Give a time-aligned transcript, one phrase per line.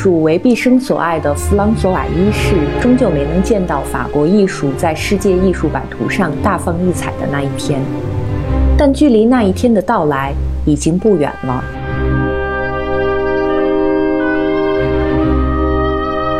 [0.00, 7.78] 视艺术为毕生所爱的弗朗索瓦一世，终究没能见到法国艺术在世界艺术版图上大放异彩的那一天。
[8.78, 10.32] 但距离那一天的到来
[10.64, 11.62] 已经不远了。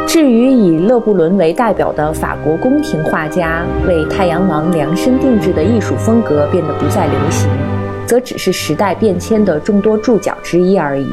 [0.08, 7.46] 至于以勒布伦为代表的法国宫廷画家为太阳王量身定制的艺术风格变得不再流行，
[8.06, 11.06] 则只是时代变迁的众多注脚之一而已。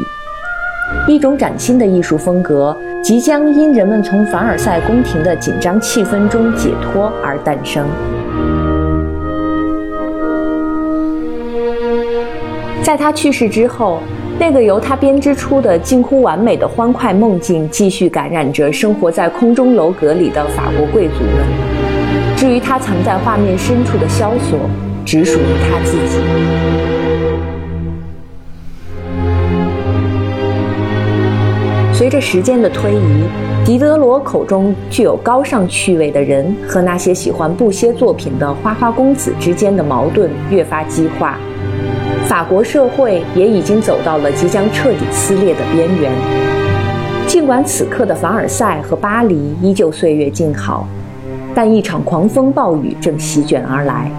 [1.08, 7.86] 一种崭新的艺术风格即将因人们从凡尔赛宫廷的紧张气氛中解脱而诞生。
[12.84, 14.02] 在他去世之后。
[14.40, 22.38] 那个由他编织出的近乎完美的欢快梦境，继续感染着生活在空中楼阁里的法国贵族们。
[22.38, 24.60] 至于他藏在画面深处的萧索，
[25.04, 27.07] 只属于他自己。
[32.08, 33.26] 随着时间的推移，
[33.66, 41.38] 狄德罗口中具有高尚趣味的人和那些喜欢布歇作品的花花公子之间的矛盾越发激化。
[42.26, 46.10] 法国社会也已经走到了即将彻底撕裂的边缘。
[47.28, 50.88] 尽管此刻的凡尔赛和巴黎依旧岁月静好，
[51.54, 54.10] 但一场狂风暴雨正席卷而来。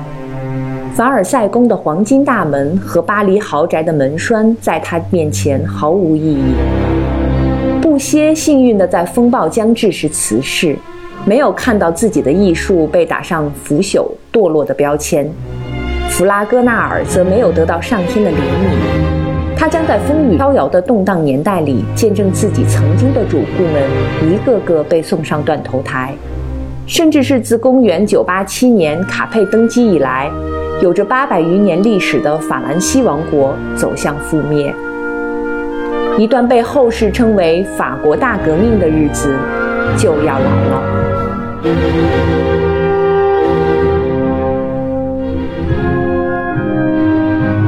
[0.94, 6.52] 凡尔赛宫的黄金大门和巴黎豪宅的门栓在他面前毫无意义。
[7.98, 10.76] 些幸运的在风暴将至时辞世，
[11.24, 15.28] 没有看到自己的艺术被打上腐朽堕落的标签。
[16.08, 23.82] 弗拉戈纳尔则没有得到上天的怜悯，他将在风雨飘摇的动荡年代里见证自己曾经的主顾们
[24.22, 26.14] 一个个被送上断头台，
[26.86, 30.30] 甚至是自公元987年卡佩登基以来，
[30.80, 34.74] 有着八百余年历史的法兰西王国走向覆灭。
[36.18, 39.32] 一段被后世称为“法国大革命”的日子
[39.96, 40.82] 就要来了。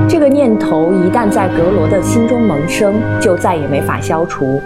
[0.08, 4.60] 这个念头一旦在格罗的心中萌生，就再也没法消除。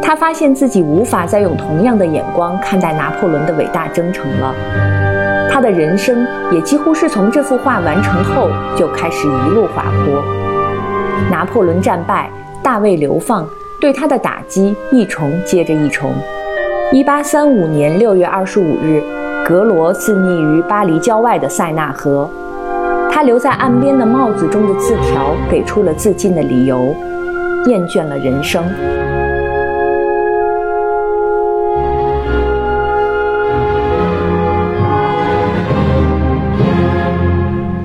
[0.00, 4.54] 他发现自己无法再用同样的眼光看待拿破仑的伟大征程了。
[5.50, 10.24] 他的人生也几乎是从这幅画完成后就开始一路滑坡。
[11.30, 12.30] 拿破仑战败，
[12.62, 13.46] 大卫流放，
[13.80, 16.12] 对他的打击一重接着一重。
[16.92, 19.02] 一八三五年六月二十五日，
[19.44, 22.30] 格罗自溺于巴黎郊外的塞纳河。
[23.10, 26.94] 他留在岸边的帽子中的字条，给出了自尽的理由：
[27.66, 28.62] 厌倦了人生。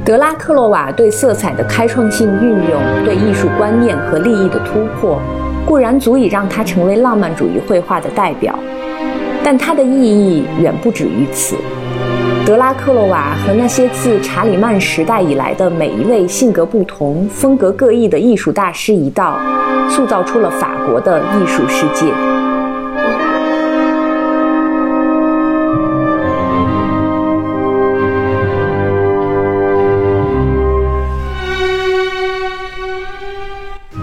[0.07, 5.19] 德拉克洛瓦对色彩的开创性运用，对艺术观念和利益的突破，
[5.65, 8.57] 固然足以让他成为浪漫主义绘画的代表，
[9.43, 11.57] 但它的意义远不止于此。
[12.45, 19.37] 德拉克洛瓦和那些自查理曼时代以来的每一位性格不同、风格各异的艺术大师一道，
[19.89, 22.05] 塑造出了法国的艺术世界。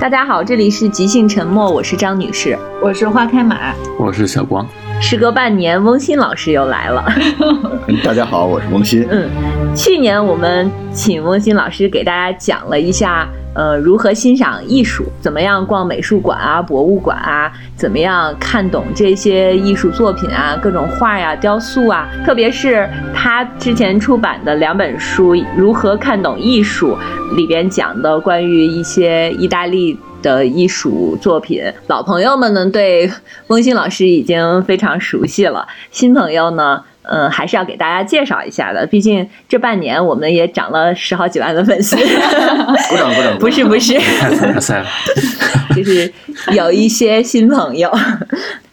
[0.05, 4.69] 大家好，这里是即兴沉默，我是张女士，我是花开马，我是小光。
[5.01, 7.05] 时隔半年，翁鑫老师又来了。
[8.03, 9.07] 大家好，我是翁鑫。
[9.11, 9.29] 嗯，
[9.75, 26.97] 去年我们请翁鑫老师给大家讲了一下，呃，如何欣赏艺术，怎么样逛美术馆啊、博物馆啊，怎么样看懂这些艺术作品啊、各种画呀、雕塑啊，特别是他之前出版的两本书《如何看懂艺术》
[27.37, 29.99] 里边讲的关于一些意大利。
[30.25, 33.09] 的艺术作品，老朋友们呢对
[33.49, 38.87] 翁鑫老师已经非常熟悉了，新朋友呢，嗯，还是要给大家介绍一下的。
[38.87, 43.39] 毕竟这半年我们也涨了十好几万的粉丝，鼓掌鼓掌！
[43.39, 44.01] 不是不是，
[45.77, 46.11] 就是
[46.53, 47.93] 有一些新朋友。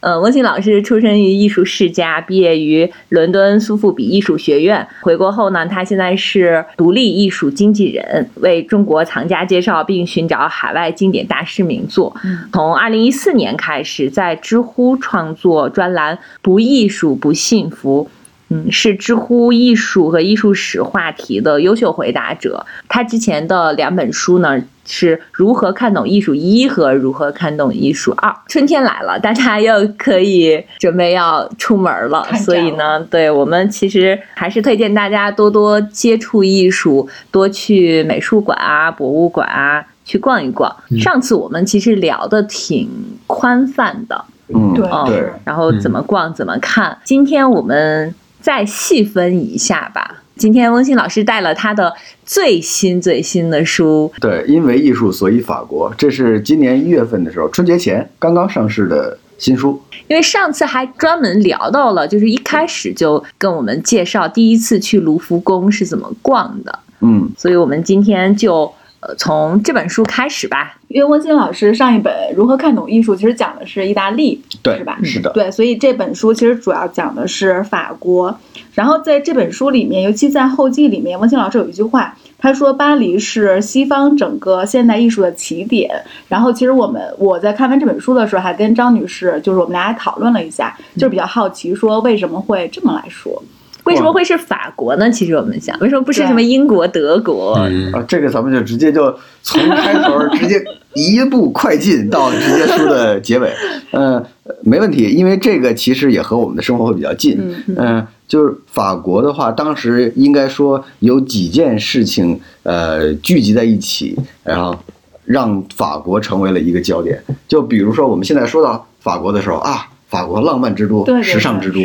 [0.02, 4.86] 呃，温馨老师出身于艺术世家，毕业于伦敦苏富比艺术学院。
[5.02, 12.16] 回国后呢，他现在是独立艺术经纪人，为中国藏家介绍并寻找海外经典大师名作。
[12.52, 18.10] 从二零一四年开始，在知乎创作专栏“不艺术不幸福”。
[18.52, 22.66] 嗯，是知乎艺术和艺术史话题的优秀回答者。
[22.90, 28.36] 他之前的两本书呢，是如何看懂艺术一和如何看懂艺术二。
[28.48, 39.86] 春天来了，大家又可以准备要出门了，所以呢，对我们其实还是推荐大家多多接触艺术，多去美术馆啊、博物馆啊。
[40.04, 40.76] 去逛一逛。
[41.00, 42.90] 上次我们其实聊的挺
[43.28, 46.98] 宽泛的，嗯，对嗯对，然后怎么逛怎么看。
[47.06, 50.24] 今天我们再细分一下吧。
[50.38, 51.94] 今天温馨老师带了他的
[52.26, 59.80] 最新最新的书，对，因为艺术，所以法国，这是今年一月份的时候，春节前刚刚上市的新书。
[60.08, 70.78] 因为上次还专门聊到了，就是一开始就跟我们介绍第一次去卢浮宫是怎么逛的，嗯，所以我们今天就呃从这本书开始吧。
[70.88, 75.00] 因为温馨老师上一本《如何看懂艺术》其实讲的是意大利，对，是吧？
[75.04, 78.38] 是的，对，所以这本书其实主要讲的是法国。
[78.74, 85.90] 然后在这本书里面，尤其在后记里面，温馨老师有一句话，他说巴黎是西方整个现代艺术的起点。
[86.28, 93.42] 然后其实我们我在看完这本书的时候，还跟张女士就是我们俩还讨论了一下，就是比较好奇说为什么会这么来说。
[93.86, 95.10] 为什么会是法国呢？
[95.10, 97.54] 其实我们想，为什么不是什么英国、德国？
[97.60, 100.64] 嗯，啊，这个咱们就直接就从开头直接
[100.94, 103.52] 一步快进到直接书的结尾，
[103.92, 104.24] 呃，
[104.64, 107.38] 没问题，因为这个其实也和我们的生活会比较近。
[107.40, 114.78] 嗯嗯、就是法国的话，当时应该说有几件事情，呃，聚集在一起，然后
[115.26, 117.22] 让法国成为了一个焦点。
[117.48, 121.80] 就比如说我们现在说到法国的时候啊，法国浪漫之都、对对时尚之都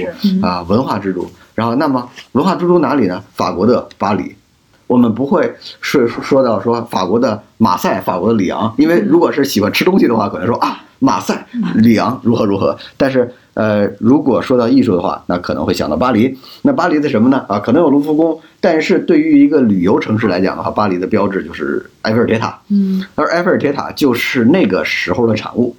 [0.46, 1.26] 啊，文化之都。
[1.56, 3.24] 然后，那么文化之都哪里呢？
[3.34, 4.36] 法国的巴黎。
[4.86, 11.44] 我们不会是说到说法国的马赛、法国的里昂，因为如果是喜欢吃东西的话，可能说啊马赛、
[11.74, 12.78] 里昂如何如何。
[12.96, 16.38] 但是呃，如果说到艺术的话，那可能会想到巴黎。
[16.62, 17.44] 那巴黎的什么呢？
[17.48, 22.56] 啊，可能有卢浮宫，但是对于一个旅游城市来讲的话，巴黎的标志就是埃菲尔铁塔。
[22.68, 25.74] 嗯而埃菲尔铁塔就是那个时候的产物。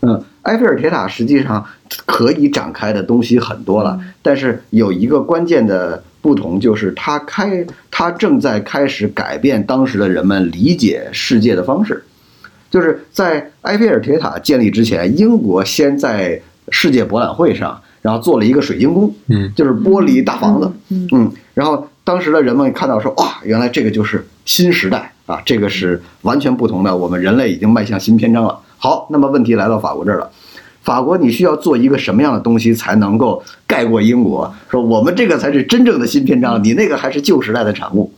[0.00, 1.64] 嗯，埃菲尔铁塔实际上
[2.06, 12.04] 可以展开的东西很多了，但是有一个关键的不同，就是它开，它正在开始改变当时的人们理解世界的方式。
[12.70, 16.40] 就是在埃菲尔铁塔建立之前，英国先在
[16.70, 21.08] 世界博览会上，然后做了一个水晶宫，嗯，就是玻璃大房子，嗯。
[21.10, 28.56] 嗯，然后当时的人们看到说，哇，原来这个就是新时代啊，这个是完全不同的，我们人类已经迈向新篇章了。
[28.80, 30.30] 好，那么问题来到法国这儿了，
[30.82, 34.52] 法国你需要做一个什么样的东西才能够盖过英国？
[34.70, 38.12] 说我们这个才是真正的新篇章，你那个还是旧时代的产物。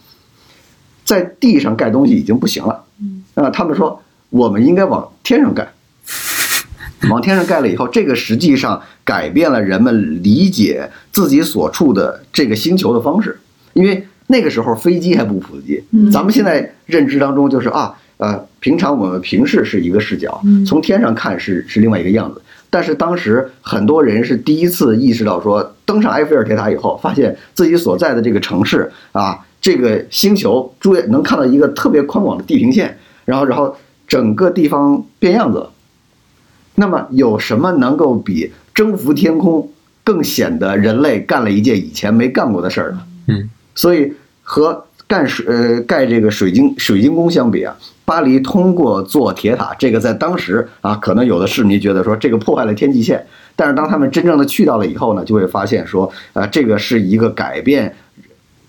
[1.04, 2.84] 在地上盖东西已经不行了，
[3.34, 4.00] 啊，他们说
[4.30, 5.68] 我们应该往天上盖。
[7.10, 13.40] 往天上盖了以后，这个实际上改变了人们理解自己所处的这个星球的方式，
[13.72, 22.40] 因为那个时候飞机还不普及，嗯咱们现在认知当中就是啊，呃，平常我们平视是一个视角，从天上看是是另外一个样子。
[22.70, 33.76] 但是当时很多人是第一次意识到说，登上埃菲尔铁塔以后，发现自己所在的这个城市啊，这个星球诸位能看到一个特别宽广的地平线，然后然后
[34.06, 35.72] 整个地方变样子了。
[36.76, 39.68] 那么有什么能够比征服天空
[40.04, 43.00] 更显得人类干了一件以前没干过的事儿呢？
[43.26, 47.76] 嗯，所以和干水呃盖这个水晶水晶宫相比啊，
[48.06, 53.22] 巴黎通过做铁塔，这个在当时啊，可能有的市民觉得说这个破坏了天际线，
[53.54, 57.94] 但是当他们真正的去到了以后呢，就会发现说啊，这个是一个改变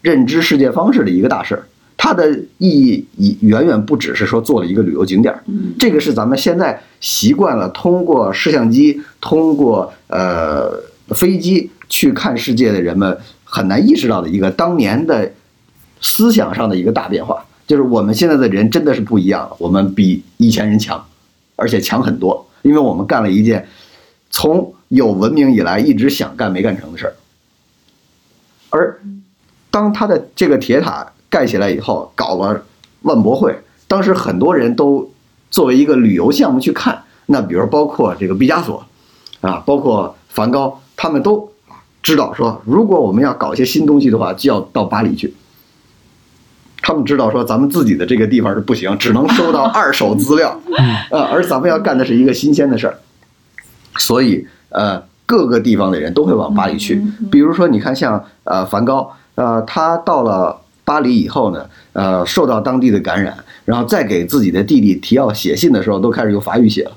[0.01, 1.63] 认知世界方式的一个大事儿。
[1.95, 5.41] 它的意义已远远不只是说做了一个旅游景点儿，
[5.79, 10.73] 这个是咱们现在习惯了通过摄像机、通过呃
[11.11, 15.31] 飞机去看世界的人们很难意识到的一个当年的
[16.03, 17.43] 思想上的一个大变化。
[17.65, 21.03] 就是我们现在的人真的是不一样了，我们比以前人强，
[21.55, 23.67] 而且强很多，因为我们干了一件
[24.29, 27.15] 从有文明以来一直想干没干成的事儿。
[28.69, 29.01] 而
[29.71, 32.63] 当他的这个铁塔盖起来以后，搞了
[33.03, 33.57] 万博会，
[33.87, 35.09] 当时很多人都
[35.49, 37.03] 作为一个旅游项目去看。
[37.27, 38.85] 那比如包括这个毕加索，
[39.39, 41.49] 啊，包括梵高，他们都
[42.01, 45.33] 知道说，如果我们要搞一些新东西的话，就要到巴黎去。
[46.83, 50.59] 他们知道说，咱们自己的这个地方是不行，只能收到二手资料，
[51.09, 52.93] 呃，而咱们要干的是一个新鲜的事儿，
[53.97, 57.01] 所以呃，各个地方的人都会往巴黎去。
[57.31, 66.91] 比如说，你看像呃梵高，呃，他到了巴黎以后呢，呃，受到当地的感染，然后再给自己的弟弟提奥写信的时候，都开始用法语写了，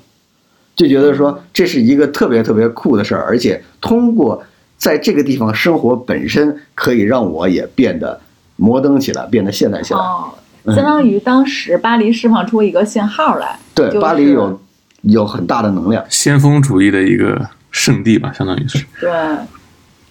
[0.75, 4.43] 就觉得说这是一个特别特别酷的事儿，而且通过
[4.77, 8.21] 在这个地方生活本身，可以让我也变得
[8.57, 10.01] 摩登起来，变得现代起来。
[10.01, 10.35] 哦，
[10.67, 14.61] 相当于当时巴黎释放出一个信号来，对，就是巴黎有
[15.03, 16.05] 有很大的能量。
[16.09, 18.85] 先锋主义的一个圣地吧，相当于是。
[19.01, 19.11] 对，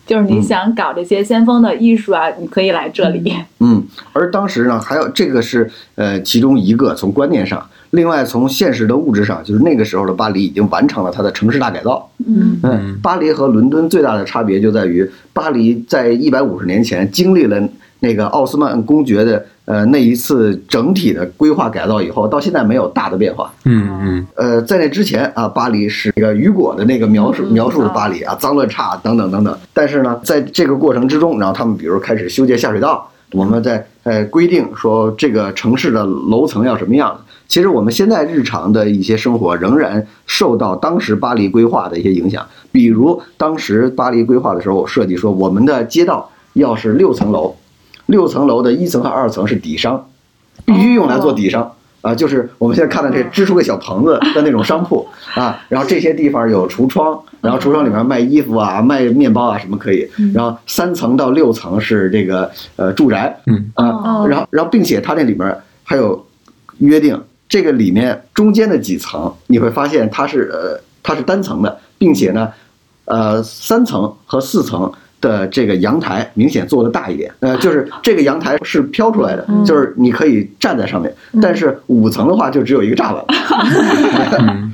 [0.06, 3.36] 就是你想搞这些先锋的艺术啊，你可以来这里。
[3.60, 3.84] 嗯，
[4.14, 12.08] 而当时呢，还有这个是呃其中一个从观念上，另外从现实的物质上，就是那个时候的巴黎已经完成了它的城市大改造。
[12.26, 17.62] 嗯嗯，巴黎和伦敦最大的差别就在于，巴黎在一百五十年前经历了
[18.00, 23.52] 那个奥斯曼公爵的呃那一次整体的规划改造以后，到现在没有大的变化。
[23.64, 29.58] 嗯嗯呃，在那之前啊，巴黎是那个雨果的那个描述嗯描述的巴黎啊，脏乱差等等等等。
[29.74, 37.22] 但是呢，在这个过程之中，然后他们比如开始修建下水道，我们在呃规定说这个城市的楼层要什么样的。
[37.48, 47.56] 其实我们现在日常的一些生活仍然受到当时巴黎规划的一些影响，比如当时巴黎规划的时候设计说，我们的街道要是六层楼，
[48.08, 50.10] 六层楼的一层和二层是底商，
[50.66, 51.72] 必须用来做底商。
[52.02, 66.28] 啊，就是我们现在看到这支出个小棚子的那种商铺啊，然后这些地方有橱窗，然后橱窗里面卖衣服啊、卖面包啊什么可以，然后三层到六层是这个呃住宅，嗯啊，哦然后然后并且它那里面还有
[66.78, 67.20] 约定，
[67.50, 72.52] 这个里面中间的几层你会发现它是呃它是单层的，并且呢，
[73.06, 74.94] 呃三层和四层。
[75.26, 83.26] 的这个阳台明显做的大一点，呃，就是这个阳台是飘出来的，就是你可以站在上面，但是五层的话就只有一个栅栏，
[84.40, 84.72] 嗯。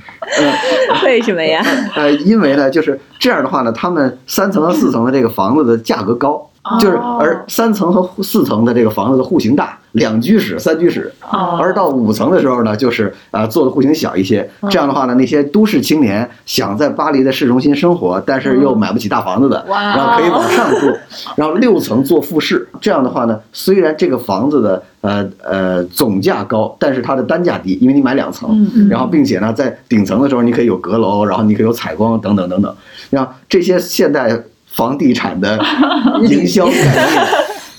[1.06, 1.64] 为什么呀？
[1.96, 14.50] 呃，因为呢，就是这样的话呢，他们三层和四层的这个房子的价格高，就是而三层和四层的这个房子的户型大，两居室、三居室，哦而到五层的时候呢，就是呃做的户型小一些。
[14.70, 20.94] 这样的话呢，那些都市青年想在巴黎的市中心生活，但是又买不起大房子的，然后可以往上住，
[21.36, 22.68] 然后六层做复式。
[22.80, 32.76] 这样的话呢，虽然这个房子的呃呃总价高，但是它的单价低，因为你买两层，嗯然后并且呢，在顶层的时候你可以有阁楼，然后你可以有采光等等等等。
[33.10, 34.32] 然后这些现代
[34.68, 35.60] 房地产的
[36.30, 37.28] 营销概念，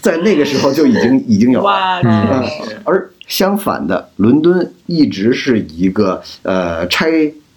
[0.02, 1.64] 在那个时候就已经 已经有
[2.85, 7.11] 而相反的，伦敦一直是一个呃拆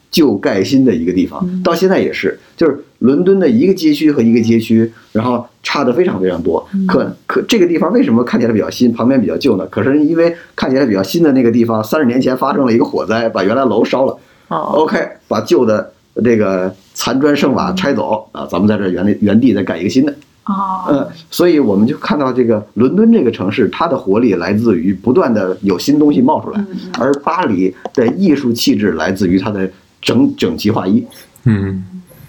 [0.10, 6.66] 旧盖新的一个地方，到现在也是，就是伦敦的一个街区和一个街区，然后差的非常非常多。
[6.88, 9.66] 可可这个地方为什么看起来比较新，旁边比较旧呢？
[9.66, 14.18] 可是因为看起来比较新的那个地方，三十年前发生了一个火灾，把原来楼烧了。
[14.48, 14.98] 哦，OK，
[15.28, 15.92] 把旧的
[16.24, 20.15] 这个残砖剩瓦拆走啊，咱们在这原地原地再盖一个新的。
[20.46, 26.64] 哦，嗯，所以我们就看到这个伦敦这个城市，它的活力来自于不断的有新东西冒出来，
[27.00, 29.70] 而巴黎的艺术气质来自于它的
[30.02, 31.06] 整整齐划一。
[31.46, 31.84] 嗯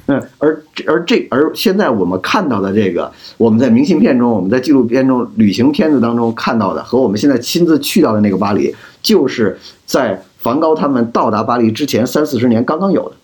[0.06, 13.16] 嗯，而而这而现在我们看到的这个，我们在明信片中，我们在纪录片中、旅行片子当中看到的，和我们现在亲自去到的那个巴黎，就是在梵高他们到达巴黎之前三四十年刚刚有的。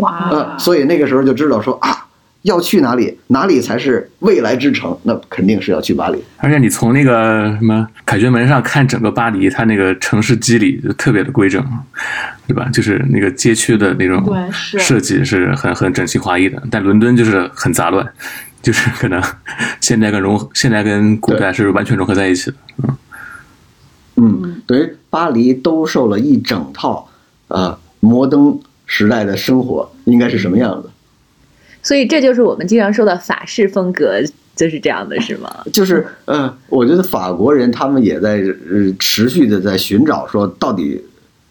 [0.00, 2.06] 哇嗯，，所以那个时候就知道说啊，
[2.42, 6.22] 要去哪里，哪里才是未来之城，那肯定是要去巴黎。
[6.38, 11.62] 而且你从那个什么凯旋门上看整个巴黎，它那个城市肌理就特别的规整，
[12.46, 12.68] 对吧？
[12.72, 18.06] 就是那个街区的那种设计是很很整齐划一的，但伦敦就是很杂乱，
[18.62, 19.22] 就是可能
[19.80, 22.56] 现代跟融现代跟古代是完全融合在一起的。
[24.16, 27.08] 嗯，等于巴黎兜售了一整套
[27.48, 30.88] 呃摩登时代的生活应该是什么样子。
[31.88, 34.20] 所以这就是我们经常说的法式风格，
[34.54, 35.48] 就是这样的，是吗？
[35.72, 41.02] 就是，呃，我觉得法国人他们也在呃持续的在寻找说，到底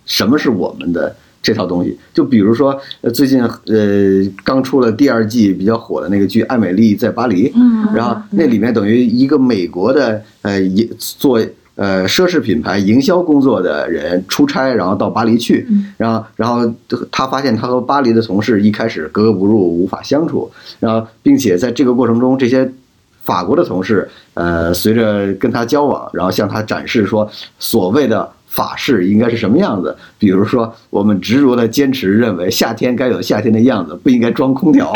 [0.05, 1.97] 什么是我们的这套东西。
[2.13, 11.43] 就比如说，呃，最近呃刚出了第二季比较火的那个剧《艾美丽在巴黎》，嗯然后那里面等于一个美国的呃也做
[11.77, 15.65] 呃奢侈品牌营销工作的人出差，然后到巴黎去，
[15.95, 16.69] 然后然后
[17.09, 22.69] 他发现他和巴黎的同事一开始格格不入，无法相处，然后并且在这个过程中，这些
[23.23, 28.29] 法国的同事呃随着跟他交往，然后向他展示说所谓的。
[28.57, 29.95] 法式应该是什么样子？
[30.17, 34.91] 比如说，我们执着的坚持认为夏天该有夏天的样子，不应该装空调。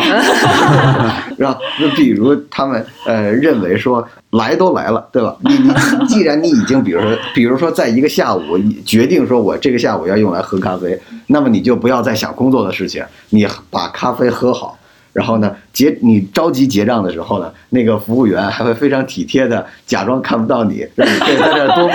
[1.37, 5.37] 然后，那比如他们呃认为说来都来了，对吧？
[5.41, 8.41] 你你既然你已经比如说比如说在一个下午
[8.83, 14.75] 决定说我这个下午要用来喝咖啡，那么你就不要再想工作的事情，你把咖啡喝好。
[15.13, 21.89] 然后呢，结你着急结账的时候呢，那个服务员还会非常体贴的假装看不到你，让你可以在这儿多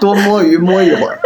[0.00, 1.18] 多摸鱼摸一会儿。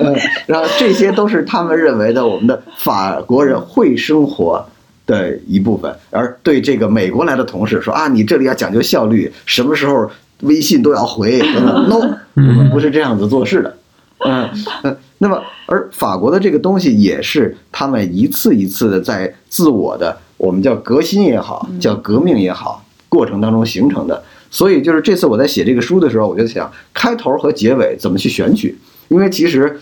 [0.00, 0.14] 嗯，
[0.46, 4.64] 然后这些都是他们认为的我们的法国人会生活
[5.06, 10.08] 的一部分，而对这个美国来的同事说啊，你这里要讲究效率，什么时候
[10.42, 11.86] 微信都要回等等。
[11.88, 13.76] No，我们不是这样子做事的。
[14.24, 14.48] 嗯
[14.82, 24.22] 嗯，那么而法国的这个东西也是他们一次一次的在自我的我们叫革新也好，叫革命也好，过程当中形成的。
[24.50, 28.78] 所以就是这次我在写这个书的时候，我就想开头和结尾怎么去选取，
[29.08, 29.78] 因为其实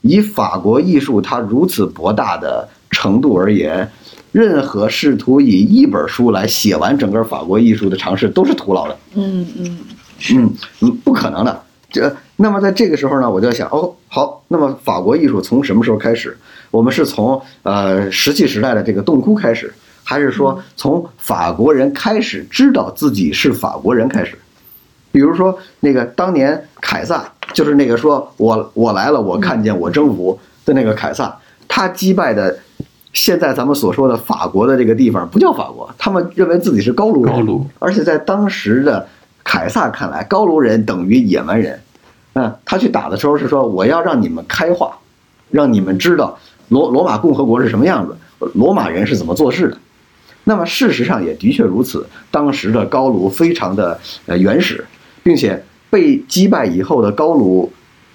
[0.00, 3.88] 以法国艺术它如此博大的程度而言，
[4.32, 8.96] 任何试图以一本书来写完整个法国艺术的尝试都是徒劳的。
[9.14, 9.78] 嗯嗯
[10.30, 11.62] 嗯嗯，不可能的。
[11.90, 16.36] 这那么在这个时候呢，我就想，哦，好，那么法国艺术从什么时候开始？
[16.70, 19.72] 我们是从呃石器时代的这个洞窟开始，
[20.08, 24.38] 还是说从法国人开始知道自己是法国人开始？
[25.10, 31.36] 比如说那个当年凯撒，就是那个说我我来了，我看见我征服的那个凯撒，
[31.66, 32.56] 他击败的
[33.12, 39.08] 现在咱们所说的法国的这个地方不叫法国，他们认为自己是高卢人，高卢而且在当时的
[39.42, 41.80] 凯撒看来，高卢人等于野蛮人。
[42.34, 44.98] 嗯，他去打的时候是说我要让你们开化，
[45.50, 48.16] 让你们知道罗罗马共和国是什么样子，
[48.54, 49.78] 罗马人是怎么做事的。
[50.48, 54.84] 那么事实上也的确如此，当时的高卢非常的呃原始，
[55.24, 55.60] 并且
[55.90, 57.72] 被击败以后的高卢，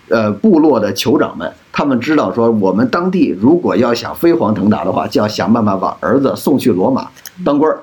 [0.08, 7.10] 呃部落的酋长们，他们知道说我们当地如果要想飞黄腾达的话，就要想办法把儿子送去罗马
[7.44, 7.80] 当官儿，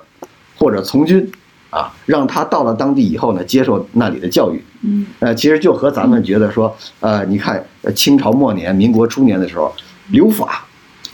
[0.57, 1.31] 或者从军，
[1.69, 4.65] 啊，让他到了当地以后呢，接受那里的教育。
[4.81, 9.75] 嗯呃，其实就和咱们觉得说，呃，你看呃清朝末年、民国初年的时候
[10.11, 10.65] 留法，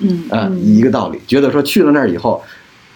[0.00, 2.42] 嗯啊，一个道理，觉得说去了那儿以后，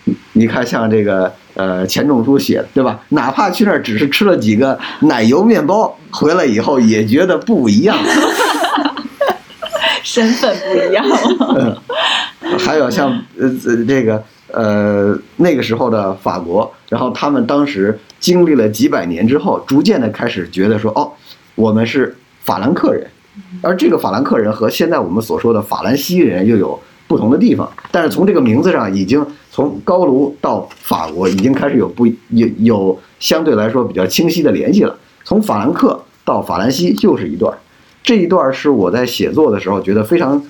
[0.09, 3.01] 你你看像这个呃钱钟书写的，对吧？
[3.11, 7.97] 哪怕去那儿只是吃了几个奶油面包，回来以后也觉得不一样。
[10.03, 11.19] 身份不一样了。
[12.41, 14.23] 嗯，还有像呃呃这个
[14.53, 21.13] 呃那个时候的法国，然后他们当时经历了几百年之后，逐渐的开始觉得说，哦，
[21.57, 23.07] 我们是法兰克人，
[23.61, 34.97] 而这个法兰克人和现在我们所说的法兰西人又有不同的地方，但是从这个名字上，已经从高卢到法国已经开始有不有有相对来说比较清晰的联系了。
[35.25, 37.57] 从法兰克到法兰西就是一段，
[38.03, 40.41] 这一段是我在写作的时候觉得非常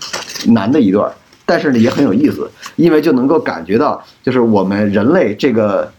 [0.49, 1.11] 难的一段，
[1.47, 5.93] 但是呢也很有意思，因为就能够感觉到，就是我们人类这个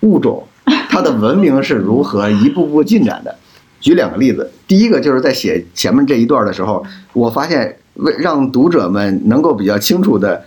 [0.00, 0.42] 物种，
[0.88, 3.36] 它的文明是如何一步步进展的。
[3.78, 10.42] 举两个例子，第一个就是在写前面这一段的时候，我发现为让读者们能够比较清楚的，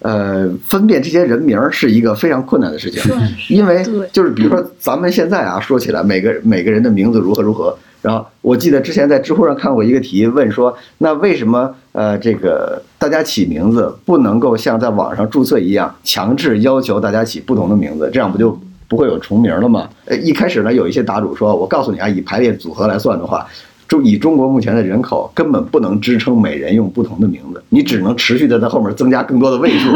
[0.00, 3.02] 呃，分辨这些人名儿是一个非常困难的事情，
[3.48, 19.88] 因为就是比如说咱们现在啊说起来，每个每个人的名字如何如何，然后我记得之前在知乎上看过一个题，问说那为什么呃这个大家起名字不能够像在网上注册一样，强制要求大家起不同的名字，这样不就不会有重名了吗？
[20.04, 23.46] 呃，一开始呢，有一些答主说，我告诉你啊，以排列组合来算的话，
[23.86, 29.90] 中以中国目前的人口，根本不能支撑每人用不同的名字，你只能持续的在后面增加更多的位数，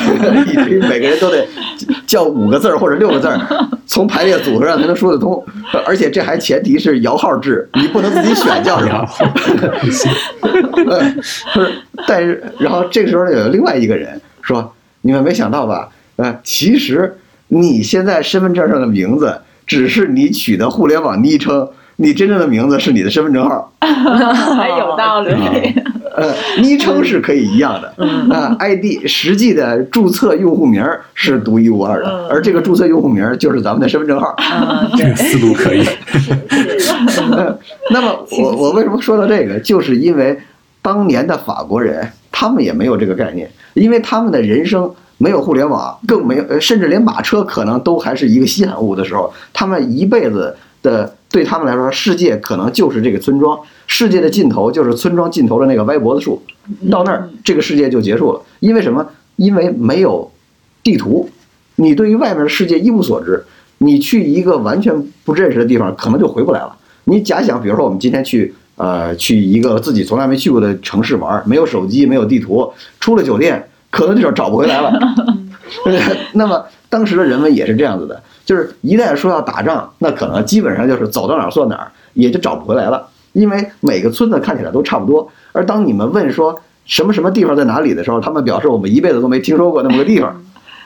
[0.50, 1.46] 以至于每个人都得
[2.06, 3.40] 叫五个字儿或者六个字儿，
[3.86, 5.42] 从排列组合上才能说得通。
[5.86, 9.08] 而且这还前提是摇号制，你不能自己选叫什么。
[10.88, 11.14] 呃，
[11.54, 11.72] 不是，
[12.06, 14.72] 但是然后这个时候有另外一个人说
[15.02, 15.88] ：“你们没想到吧？
[16.16, 17.16] 呃，其实
[17.48, 21.68] 你现在身份证上的名字只是你取的互联网昵称，
[22.00, 23.70] 你真正的名字是你的身份证号。
[23.80, 25.32] 还 有道理。
[26.16, 27.94] 呃，昵称是可以一样的，
[28.34, 30.84] 啊、i d 实际的注册用户名
[31.14, 34.34] 是独一无二的，嗯而这个注册用户名就是咱们的身份证号。
[34.40, 35.86] 嗯，这个思路可以。
[37.32, 37.56] 呃
[37.90, 40.36] 那么我我为什么说到这个，就是因为
[40.82, 56.42] 当年的法国人，他们也没有这个概念，因为他们的人生没有互联网，更没有，呃甚至连马车可能都还是一个稀罕物的时候，他们一辈子的对他们来说，世界可能就是这个村庄，世界的尽头就是村庄尽头的那个歪脖子树，
[56.90, 58.42] 到那儿这个世界就结束了。
[58.60, 59.06] 因为什么？
[59.36, 60.30] 因为没有
[60.82, 61.30] 地图，
[61.76, 63.42] 你对于外面的世界一无所知，
[63.78, 66.76] 你去一个完全不认识的地方，可能就回不来了。
[67.04, 74.92] 你假想，比如说我们今天去呃去一个自己从来没去过的城市玩，没有手机，没有地图，出了酒店，可能就找不回来了。
[76.34, 85.30] 那么当时的人们也是这样子的，就是一旦说要打仗，那可能基本上就是走到哪儿算哪儿，也就找不回来了，因为每个村子看起来都差不多。
[85.52, 90.34] 而当你们问说什么什么地方在哪里的时候，他们表示我们一辈子都没听说过那么个地方，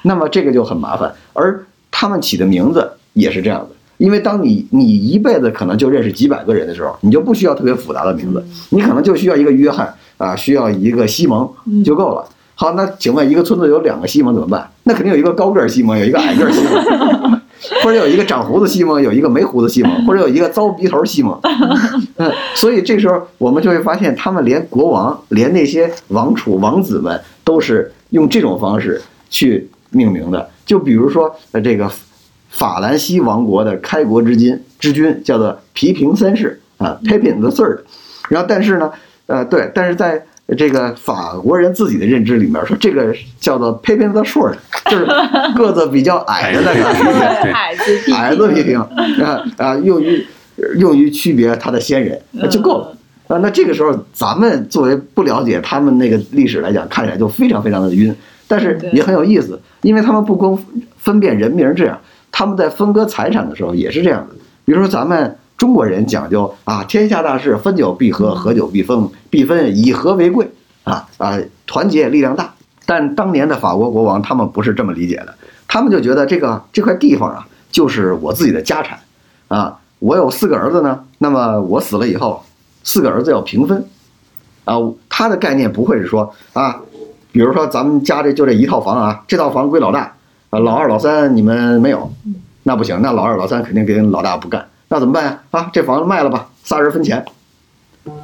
[0.03, 1.11] 那么这个就很麻烦。
[1.33, 11.48] 而他们起的名字也是这样的，因为当你你一辈子可能就认识几百个人的时候，你就不需要特别复杂的名字，你可能就需要一个约翰啊，需要一个西蒙
[11.83, 12.27] 就够了。
[12.57, 14.70] 好，那请问一个村子有两个西蒙怎么办？
[14.83, 17.40] 那肯定有一个高个儿西蒙，有一个矮个儿西蒙，
[17.83, 21.38] 或者有一个长胡子西蒙，有一个没胡子西蒙，或者有一个糟鼻头西蒙。
[22.16, 29.00] 嗯，所以这时候我们就会发现，他们连国王，连那些王储、王子们，都是用这种方式
[29.31, 30.50] 去命名的。
[30.66, 31.90] 就比如说呃这个
[32.48, 37.81] 法兰西王国的开国之君之君叫做皮平三世啊，Pepin the Third，
[38.29, 38.92] 然后但是呢，
[39.27, 40.24] 呃对，但是在
[40.59, 44.54] 这个法国人自己的认知里面说，这个叫做 Pepin the Short，
[44.90, 45.07] 就是
[45.57, 46.85] 个子比较矮的那个
[47.52, 48.78] 矮子屁矮子批评
[49.24, 50.26] 啊啊，用于
[50.78, 53.38] 用于区别他的先人那就够了啊。
[53.38, 58.14] 那这个时候，咱们作为不了解他们那个历史来讲，看起来就非常非常的晕，
[58.46, 60.59] 但是也很有意思，因为他们不光
[60.98, 61.98] 分辨人名这样，
[62.30, 64.35] 他们在分割财产的时候也是这样的。
[64.66, 70.51] 比如说咱们中国人讲究啊，天下大事，分久必合，合久必分，必分以和为贵
[70.83, 72.53] 啊啊，团结力量大。
[72.87, 75.35] 但当年的法国国王他们不是这么理解的，
[75.67, 78.99] 他们就觉得这个这块地方啊，就是我自己的家产，
[79.49, 82.45] 啊，我有四个儿子呢，那么我死了以后，
[82.83, 83.87] 四个儿子要平分，
[84.64, 84.75] 啊，
[85.09, 86.83] 他的概念不会是说啊，
[87.33, 90.12] 比如说咱们家这就这一套房啊，这套房归老大，
[90.51, 92.12] 啊，老二老三你们没有，
[92.64, 95.42] 那不行，那老二老三肯定跟老大不干，那怎么办呀？
[95.51, 97.25] 啊，这房子卖了吧，仨人分钱。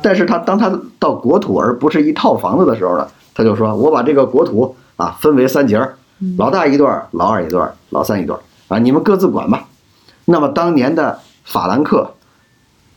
[0.03, 5.97] 但是他当他到国土而不是一套房子的时候呢，他就说我把这个国土啊分为三节儿，
[6.37, 9.67] 老大一段，老二一段，老三一段啊，你们各自管吧。
[10.27, 12.15] 那么当年的法兰克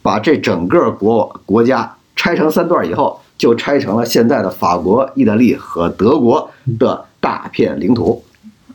[0.01, 8.23] 把这整个国国家拆成三段以后，就拆成了现在的法国、意大利和德国的大片领土。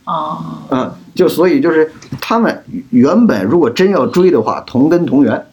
[0.05, 5.47] 哦，嗯，就所以就是他们原本如果真要追的话，同根同源，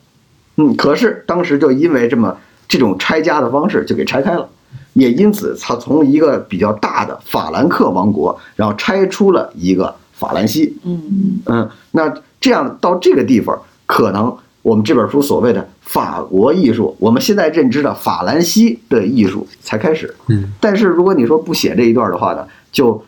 [0.58, 2.36] 嗯，可是当时就因为这么
[2.68, 4.48] 这种拆家的方式就给拆开了，
[4.92, 11.40] 也因此他从一个比较大的法兰克王国，然后拆出了一个法兰西，嗯。
[11.46, 20.14] 嗯，那这样到这个地方，可能我们这本书所谓的法国艺术，我们现在认知的法兰西的艺术才开始。
[20.28, 23.02] 嗯，但是如果你说不写这一段的话呢，就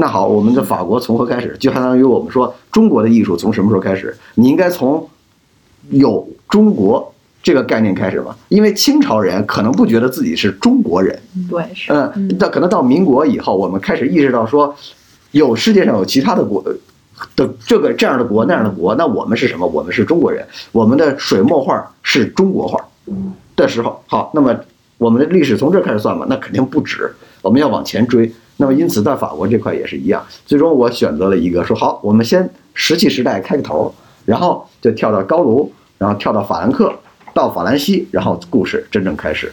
[0.00, 1.56] 那好，我们的法国从何开始？
[1.58, 4.16] 就相当于我们说中国的艺术从什么时候开始？
[4.36, 5.08] 你应该从
[5.90, 14.72] 有中国这个概念开始吧，因为清朝人可能不觉得自己是中国人，对，是，嗯，到可能到民国以后，我们开始意识到说，
[15.32, 16.62] 有世界上有其他的国
[17.34, 19.66] 的这个这样的国那样的国，那我们是什么？
[19.66, 22.78] 我们是中国人，我们的水墨画是中国画
[23.56, 24.54] 的时候，好，那么
[24.96, 26.24] 我们的历史从这开始算嘛？
[26.28, 28.32] 那肯定不止，我们要往前追。
[28.58, 30.22] 那么因此，在法国这块也是一样。
[30.44, 33.94] 最终我选择了一个说好，我们先石器时代开个头，
[34.24, 36.92] 然后就跳到高卢，然后跳到法兰克，
[37.32, 39.52] 到法兰西，然后故事真正开始。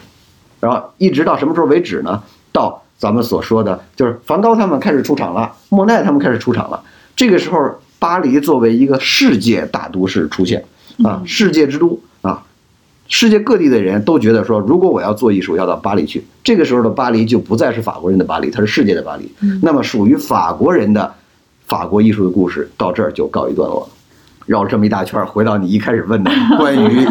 [0.60, 2.22] 然后一直到什么时候为止呢？
[2.52, 6.84] 到咱们所说的，就是梵高他们开始出场了，莫奈他们开始出场了。
[7.16, 10.66] 这个时候，巴黎作为一个世界大都市出现
[11.04, 12.00] 啊，世界之都，
[13.08, 16.26] 世界各地的人都觉得说，如果我要做艺术，要到巴黎去。
[16.44, 19.32] 这个时候的巴黎就不再是法国人的巴黎，它是世界的巴黎。
[19.62, 21.14] 那么属于法国人的
[21.68, 23.88] 法国艺术的故事到这儿就告一段落了。
[24.46, 27.06] 绕了这么一大圈，回到你一开始问的 关于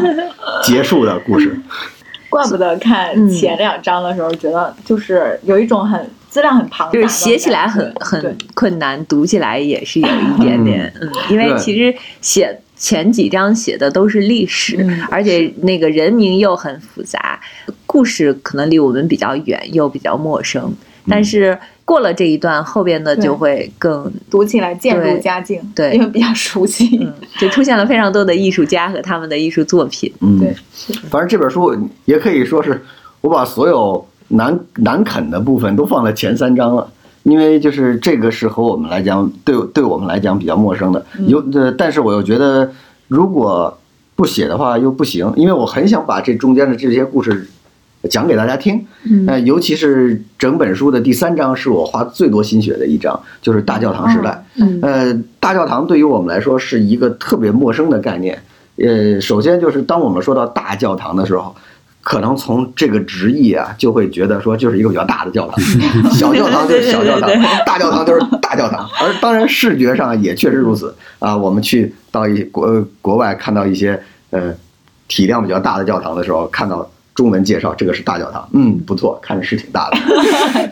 [0.63, 1.61] 结束的故事。
[2.31, 17.41] 怪不得看嗯前两章的时候，觉得就是有一种很资料很庞大就是写起来很很困难，读起来也是有一点点， 嗯，因为其实写前几章写的都是历史，嗯而且那个人名又很复杂，
[17.87, 20.73] 故事可能离我们比较远，又比较陌生。
[21.07, 26.99] 但是过了这一段，后边的就会更，读起来渐入佳境，对因为比较熟悉。
[26.99, 30.11] 嗯，就出现了非常多的艺术家和他们的艺术作品。
[30.21, 32.83] 嗯，对，是反正这本书也可以说是
[33.21, 36.91] 我把所有难难啃的部分都放在前三章了，
[37.25, 41.05] 因为就是这个是和我们来讲，对对我们来讲比较陌生的。
[41.27, 42.71] 有呃，但是我又觉得
[43.09, 43.77] 如果
[44.15, 47.49] 不写的话又不行，因为我很想把这中间的这些故事
[48.11, 48.87] 讲给大家听。
[49.05, 54.45] 嗯呃，尤其是整本书的第三章是我花最多心血的一章，就是大教堂时代。
[54.57, 58.39] 嗯呃，大教堂对于我们来说是一个特别陌生的概念。
[58.77, 61.55] 呃，首先就是当我们说到大教堂的时候，
[62.05, 65.59] 可能从这个直译啊，就会觉得说就是一个比较大的教堂，
[66.15, 67.29] 小教堂就是小教堂
[67.67, 68.89] 大教堂就是大教堂。
[69.03, 71.37] 而当然视觉上也确实如此啊。
[71.37, 74.55] 我们去到一国国外看到一些呃
[75.09, 76.89] 体量比较大的教堂的时候，看到。
[77.15, 79.97] 中文介绍这个是大教堂，嗯，不错，看着是挺大的，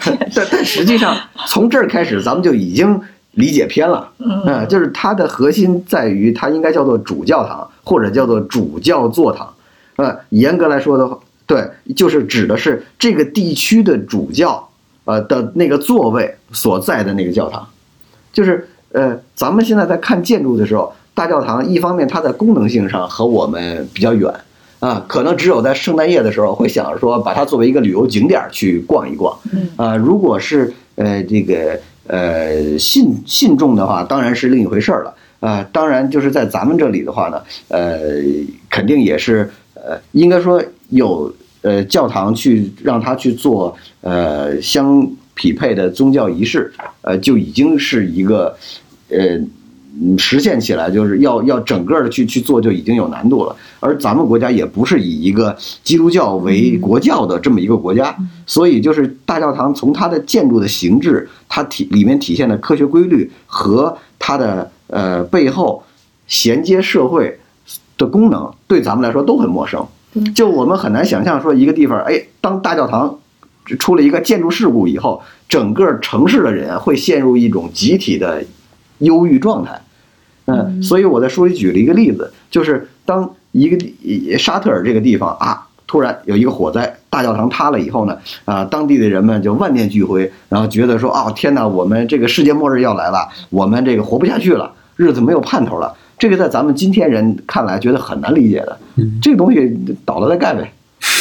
[0.35, 1.17] 但但实际上
[1.47, 3.01] 从这儿开始，咱们就已经
[3.35, 4.09] 理解偏了。
[4.19, 9.55] 嗯，就是它的核心在于它应该叫做主教堂或者叫做主教座堂。
[10.03, 14.69] 呃，严格来说的话，对，就是指的是这个地区的主教
[15.05, 17.65] 呃的那个座位所在的那个教堂。
[18.33, 24.33] 就是呃，咱们现在在看建筑的时候，大教堂一方面它在功能性上和我们比较远。
[24.81, 29.39] 啊，可能只有在圣诞夜的时候会想着说把它作为一个旅游景点去逛一逛。
[29.53, 35.15] 嗯啊，如果是呃这个呃信信众的话，当然是另一回事儿了。
[35.39, 37.99] 啊、当然就是在咱们这里的话呢，呃，
[38.71, 39.51] 肯定也是
[39.85, 48.57] 呃，应该说有呃教堂去让他去做呃相匹配的宗教仪式，呃，就已经是一个
[49.09, 49.19] 呃。
[49.95, 58.17] 嗯实现起来就是要要整个的去去做就已经有难度了，而咱们国家也不是以一个基督教为国教的这么一个国家，
[58.47, 65.83] 所以就是大教堂从它的建筑的形制，它体里面体现的科学规律和它的呃背后
[66.27, 67.39] 衔接社会
[67.97, 69.87] 的功能，对咱们来说都很陌生。
[70.35, 73.19] 就我们很难想象说一个地方，哎，当大教堂
[73.79, 78.45] 出了一个建筑事故以后，整个城市的人会陷入一种集体的
[78.99, 79.81] 忧郁状态。
[80.45, 95.95] 嗯，所以我在书里举了一个例子，就是当一个地沙特尔这个地方啊，突然有一个火灾，大教堂塌了以后呢，啊，当地的人们就万念俱灰，然后觉得说，哦，天哪，我们这个世界末日要来了，我们这个活不下去了，日子没有盼头了。
[96.23, 98.79] 这个在咱们今天人看来觉得很难理解的，
[99.21, 100.73] 这个东西倒了再盖呗。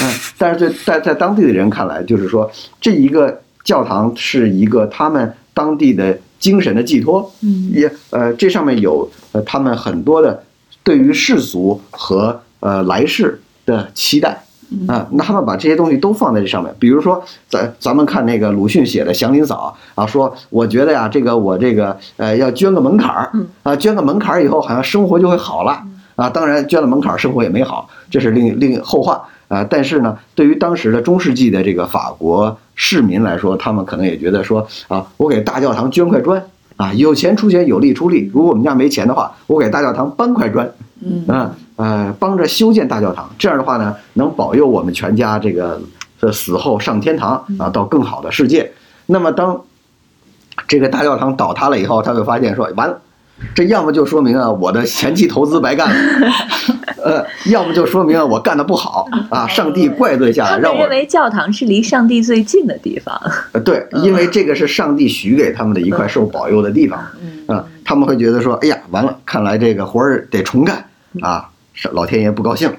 [0.03, 2.47] 嗯，但是在在在当地的人看来，就是说
[2.79, 10.43] 这一个教堂是一个他们当地的精神的寄托，嗯也呃这上面有呃他们很多的
[10.83, 14.43] 对于世俗和呃来世的期待。
[14.87, 23.31] 啊，那他们把这些东西都放在这上面，比如说，咱咱们看那个鲁迅写的《祥林嫂》啊，说我觉得呀，这个我这个呃要捐个门槛儿，
[23.63, 25.83] 啊，捐个门槛儿以后，好像生活就会好了
[26.15, 26.29] 啊。
[26.29, 29.65] 当然，捐了门槛儿，生活也没好，这是另另后话啊。
[29.69, 36.41] 但是呢，对于当时的中世纪的这个法国市民来说，他们可能也觉得说啊，我给大教堂捐块砖
[36.77, 38.31] 啊，有钱出钱，有力出力。
[38.33, 45.81] 如果我们家没钱的话，我给大教堂搬块砖，嗯啊呃，帮着修建大教堂，这样的话呢，能保佑我们全家这个
[46.19, 48.71] 呃死后上天堂啊，到更好的世界。
[49.07, 49.61] 那么当
[50.67, 53.01] 这个大教堂倒塌了以后，他会发现说，完了，
[53.55, 55.95] 这要么就说明啊，我的前期投资白干了，
[57.03, 63.19] 呃，要么就说明啊，我干的不好啊，上帝怪罪下来，让我认为教堂是离上帝最近的地方。
[63.53, 66.99] 呃，对，因为这个是上帝许给他们的一块受保佑的地方，
[67.47, 70.85] 啊，他们会觉得说，哎呀，完了，看来这个活儿得重干
[71.21, 71.50] 啊，是
[71.89, 72.69] 老天爷不高兴，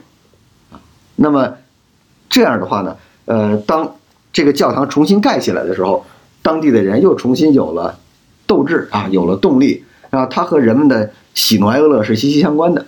[0.70, 0.78] 啊，
[1.16, 1.54] 那么
[2.30, 3.96] 这样的话呢，呃，当
[4.32, 6.06] 这个教堂重新盖起来的时候，
[6.40, 7.98] 当地的人又重新有了
[8.46, 12.86] 斗志啊，有了动力，啊，它和人们的喜怒哀乐是息息相关的，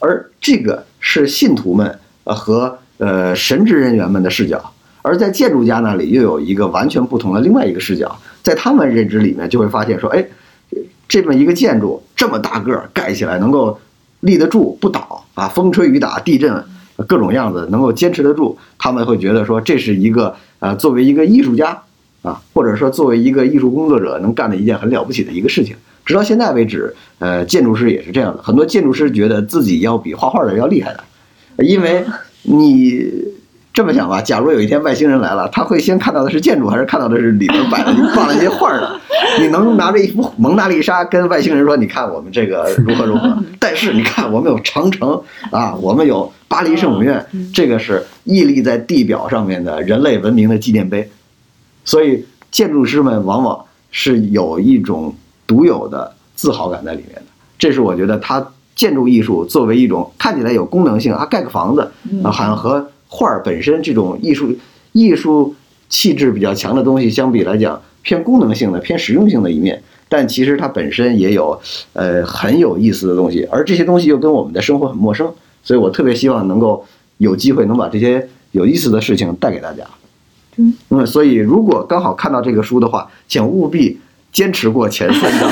[0.00, 10.26] 而这个是信徒们呃和呃神职人员们的视角，而在建筑家那里又有一个完全不同的另外一个视角，在他们认知里面就会发现说，哎，
[11.08, 13.78] 这么一个建筑这么大个儿盖起来能够
[14.26, 16.64] 立得住不倒啊，风吹雨打、地震
[17.06, 21.82] 各种样子能够坚持得住，他们会觉得说这是一个呃作为一个艺术家
[22.22, 25.76] 啊，或者说作为一个艺术工作者能干的一件很了不起的一个事情。
[26.04, 32.04] 直到现在为止，呃，建筑师也是这样的，很多建筑师觉得自己要比画画的要厉害的，因为
[32.42, 33.10] 你
[33.76, 38.98] 这么想吧，假如有一天外星人来了，他会先看到的是建筑，还是看到的是里边摆了放了一些画儿呢？
[39.38, 43.36] 你能拿着一幅蒙娜丽莎跟外星人说：“你看我们这个如何如何？
[43.60, 51.10] ”但是你看，我们有长城啊，我们有巴黎圣母院，这个是屹立在地表上面的人类文明的纪念碑。
[51.84, 55.14] 所以建筑师们往往是有一种
[55.46, 57.24] 独有的自豪感在里面的。
[57.58, 58.42] 这是我觉得它
[58.74, 61.92] 建筑艺术作为一种看起来有功能性，啊，盖个房子
[62.24, 64.56] 啊，好像和画儿本身这种艺术
[64.92, 65.54] 艺术
[65.88, 69.82] 气质比较强的东西相比来讲，偏功能性的、偏实用性的一面。
[70.08, 71.60] 但其实它本身也有
[71.92, 75.32] 呃很有意思的东西，而这些东西又跟我们的生活很陌生，
[75.64, 76.84] 所以我特别希望能够
[77.18, 79.84] 有机会能把这些有意思的事情带给大家。
[80.88, 83.98] 嗯，所以如果刚好看到这个书的话，请务必
[84.32, 85.50] 坚持过前三章，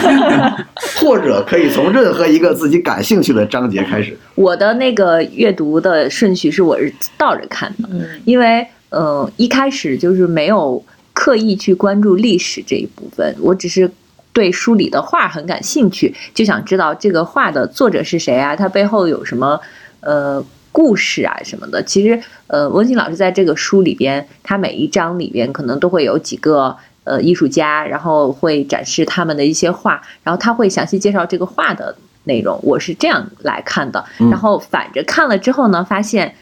[1.01, 4.15] 或者可以从任何一个自己感兴趣的章节开始。
[4.35, 10.85] 我的那个阅读的顺序是我是倒着看的，嗯因为呃一开始就是没有
[11.15, 13.91] 刻意去关注历史这一部分，我只是
[14.35, 19.59] 对书里的画很感兴趣，就想知道这个画的作者是谁啊，他背后有什么
[20.01, 21.83] 呃故事啊什么的。
[21.83, 26.77] 其实呃，温馨老师在这个书里边，他每一章里边可能都会有几个。
[27.05, 32.59] 呃，艺术家，然后会展示他们的一些画，然后他会详细介绍这个画的内容。
[32.63, 36.35] 我是这样来看的，嗯然后反着看了之后呢，发现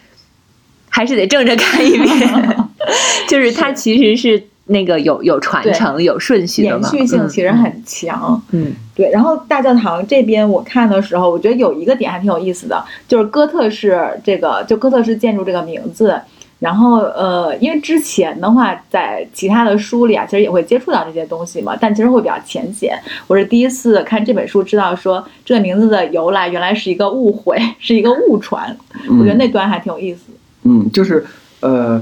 [0.89, 2.57] 还是得正着看一遍，
[3.29, 8.41] 就是它其实是那个有有传承、有顺序的延，续性其实很强。
[8.53, 16.21] 嗯对，然后大教堂这边我看的时候，我觉得有一个点还挺有意思的，就是哥特式这个就哥特式建筑这个名字，
[16.63, 22.97] 然后呃，因为之前的话，在其他的书里啊，其实也会接触到这些东西嘛，但其实会比较浅显。
[23.27, 28.77] 我是第一次看这本书，知道说这个名字的由来原来是一个误会， 是一个误传。
[29.09, 30.21] 我觉得那段还挺有意思。
[30.63, 31.27] 嗯，就是
[31.59, 32.01] 呃，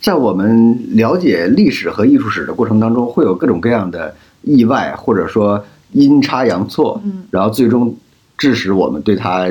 [0.00, 7.94] 在我们了解历史和艺术史的过程当中，会有各种各样的意外，或者说阴差阳错，嗯然后最终
[8.36, 9.48] 致使我们对它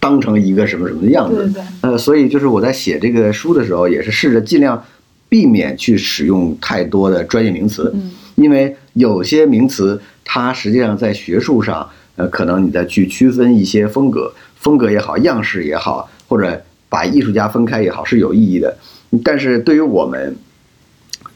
[0.00, 1.50] 当成一个什么什么的样子。
[1.52, 4.82] 对呃，所以就是我在写这个书的时候，也是试着尽量
[5.28, 18.76] 避免去使用太多的专业名词，嗯因为有些名词它实际上在学术上，呃，可能你再去区分一些风格，风格也好，样式也好，或者把艺术家分开也好，是有意义的。
[19.24, 20.36] 但是对于我们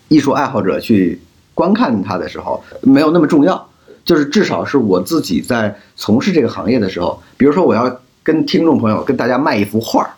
[0.09, 1.21] 艺术爱好者去
[1.55, 3.69] 观看它的时候，没有那么重要。
[4.05, 10.11] 就是至少是我自己在从事这个行业的时候，比如说我要跟听众朋友、跟大家卖一幅画儿，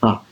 [0.00, 0.22] 啊，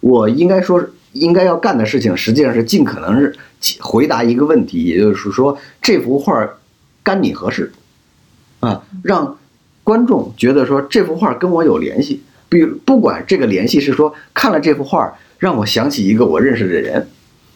[0.00, 3.34] 我应该说应该要干的事情，实际上是尽可能是
[3.80, 6.58] 回答一个问题，也就是说这幅画儿
[7.02, 7.72] 干你何事？
[8.60, 9.38] 啊，让
[9.82, 12.22] 观众觉得说这幅画跟我有联系。
[12.48, 17.08] 比不管这个联系是说看了这幅画儿让我想起一个我认识的人，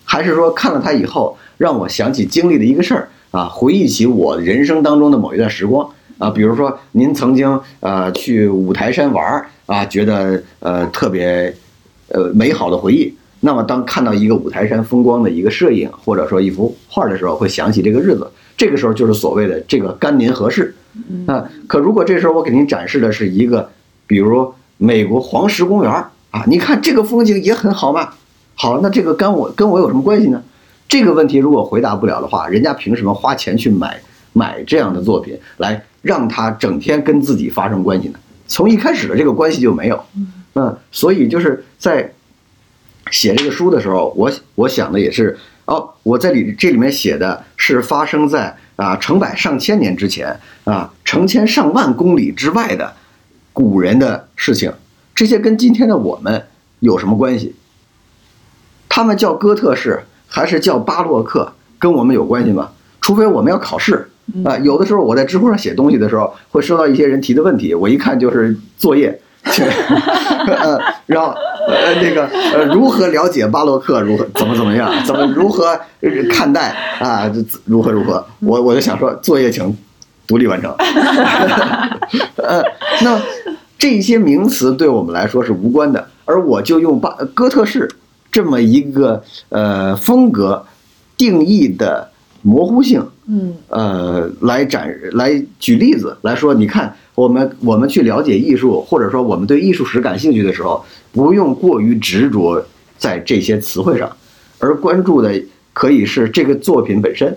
[0.05, 11.55] 还是说看了它以后让我想起经历的一个事儿啊，回忆起我人生当中的某一段时光啊，比如说您曾经呃去五台山玩儿啊，觉得呃特别
[12.09, 13.15] 呃美好的回忆。
[13.41, 18.27] 那么当看到一个五台山风光的一个摄影或者说一幅画的时候，会想起这个日子。
[18.57, 20.75] 这个时候就是所谓的这个干您何事
[21.27, 21.45] 啊？
[21.67, 23.69] 可如果这时候我给您展示的是一个，
[24.07, 25.93] 比如美国黄石公园
[26.31, 28.11] 啊，你看这个风景也很好嘛。
[28.55, 30.43] 好，那这个跟我跟我有什么关系呢？
[30.89, 34.01] 这个问题如果回答不了的话，人家凭什么花钱去买
[34.33, 38.19] 买这样的作品，来让他整天跟自己发生关系呢？
[38.47, 40.05] 从一开始的这个关系就没有。
[40.55, 42.13] 嗯，所以就是在
[43.11, 52.93] 写这个书的时候，我我想的也是哦，我在里这里面写的是发生在啊成百上千年之前啊成千上万公里之外的
[53.55, 54.73] 古人的事情，
[55.15, 56.47] 这些跟今天的我们
[56.81, 57.55] 有什么关系？
[58.91, 62.73] 他们叫哥特式还是叫巴洛克，跟我们有关系吗？
[63.01, 64.11] 除非我们要考试
[64.45, 69.21] 啊、有的时候我在知乎上写东西的时候，会收到一些人提的问题，我一看就是作业。
[69.45, 71.29] 呃，然后
[71.69, 75.79] 呃那个呃如何了解巴洛克，如何怎么怎么样，怎么如何
[76.31, 79.77] 看待啊，这如何如何，我我就想说作业请
[80.27, 80.75] 独立完成。
[82.41, 82.63] 呃，
[83.03, 83.21] 那
[83.79, 87.91] 这些名词对我们来说是无关的，而我就用巴哥特式
[88.33, 90.65] 这么一个呃风格
[91.19, 92.11] 定义的
[92.41, 102.63] 模糊性，嗯呃，来展来举例子来说，你看我们我们去了解艺术，或者说我们对艺术史感兴趣的时候，不用过于执着
[102.99, 104.15] 在这些词汇上，
[104.59, 105.33] 而关注的
[105.73, 107.35] 可以是这个作品本身，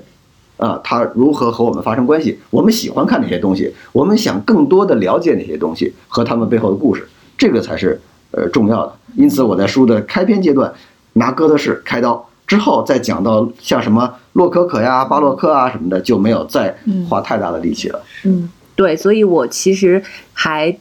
[0.58, 2.38] 啊，它如何和我们发生关系？
[2.50, 3.74] 我们喜欢看哪些东西？
[3.94, 7.98] 我们想更多的了解哪些东西和他们背后的故事，这个才是
[8.32, 8.94] 呃重要的。
[9.16, 10.74] 因此，我在书的开篇阶段
[11.14, 12.30] 拿哥特式开刀。
[12.48, 16.74] 之后再讲到像什么洛可可呀、巴洛克啊什么的，就没有再
[17.10, 18.02] 花太大的力气了。
[18.24, 20.76] 嗯，对，所以我其实还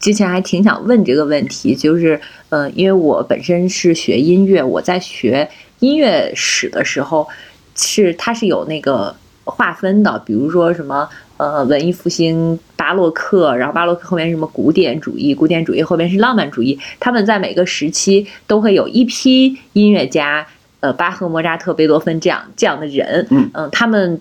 [0.00, 7.28] 之前还挺想问这个问题，就是呃，因为我本身是学音乐，我在学音乐史的时候，
[7.76, 20.44] 是它是有那个划分的，比如说什么呃文艺复兴、巴洛克，然后巴洛克后面什么古典主义，古典主义后面是浪漫主义，他们在每个时期都会有一批音乐家。
[20.82, 24.20] 呃，巴赫、莫扎特、贝多芬这样这样的人，嗯他们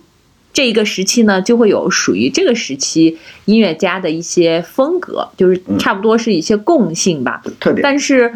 [0.54, 7.42] 这一个时期呢，就会有属于这个时期音乐家的一些风格，就是差不多是一些共性吧。
[7.60, 7.82] 特点。
[7.82, 8.32] 但是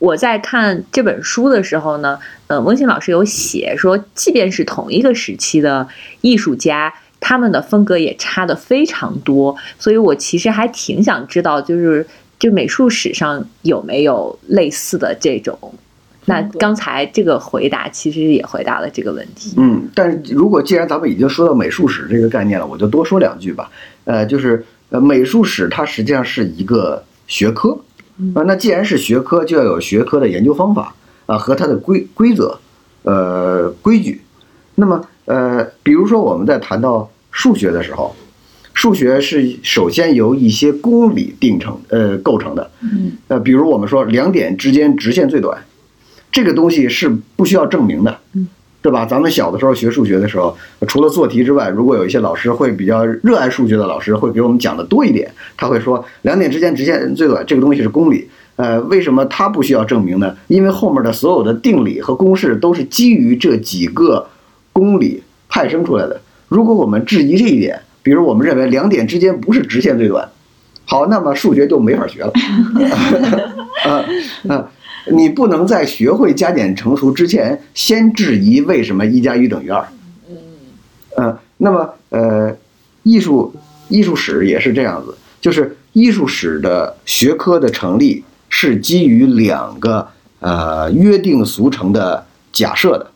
[0.00, 5.86] 我在看这本书的时候呢，呃，温馨老师有写说，即便是同一个时期的
[6.20, 9.56] 艺术家，他们的风格也差的非常多。
[9.78, 12.04] 所以我其实还挺想知道，就是
[12.40, 15.56] 就美术史上有没有类似的这种。
[16.28, 19.54] 那刚才这个回答其实也回答了这个问题。
[19.56, 23.70] 嗯，但是如果既然咱们已经说到美术史这个概念了，我就多说两句吧。
[24.04, 27.78] 呃，就是呃，美术史它实际上是一个学科，
[28.34, 30.94] 啊、那既然是学科，就要有学科的研究方法
[31.26, 32.58] 啊、和它的规规则，
[33.02, 34.20] 呃，规矩。
[34.76, 38.14] 那么呃，比如说我们在谈到数学的时候，
[38.72, 45.58] 数学是首先由一些公理定成呃构成的，嗯呃，比如我们说两点之间直线最短，
[46.30, 48.18] 这个东西是不需要证明的，
[48.80, 49.04] 对吧？
[49.04, 50.56] 咱们小的时候学数学的时候，
[50.86, 55.30] 除了做题之外，如果有一些老师会比较热爱数学的老师，会给我们讲的多一点。
[55.56, 60.36] 他会说两点之间直线最短这个东西是公理呃，为什么它不需要证明呢？
[60.48, 64.26] 因为后面的所有的定理和公式都是基于这几个
[64.72, 66.20] 公理派生出来的。
[66.48, 70.28] 如果我们质疑这一点，比如我们认为两点之间不是直线最短，
[70.86, 72.32] 好，那么数学就没法学了。
[73.84, 74.04] 啊
[74.48, 74.68] 啊，
[75.10, 79.86] 你不能在学会加减乘除之前先质疑为什么一加一等于二。
[81.16, 82.56] 嗯，那么呃，
[83.02, 83.52] 艺术
[83.88, 90.08] 艺术史也是这样子，就是艺术史的学科的成立是基于两个
[90.40, 93.10] 呃约定俗成的假设的。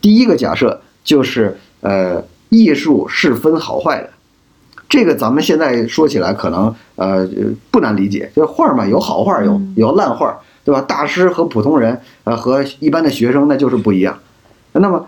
[0.00, 4.10] 第一个假设就是呃，艺术是分好坏的。
[4.88, 7.28] 这个咱们现在说起来可能呃
[7.70, 10.36] 不难理解，就是画嘛，有好画，有有烂画，
[10.70, 10.80] 对吧？
[10.82, 14.18] 大师和普通人呃和一般的学生那就是不一样。
[14.72, 15.06] 那么。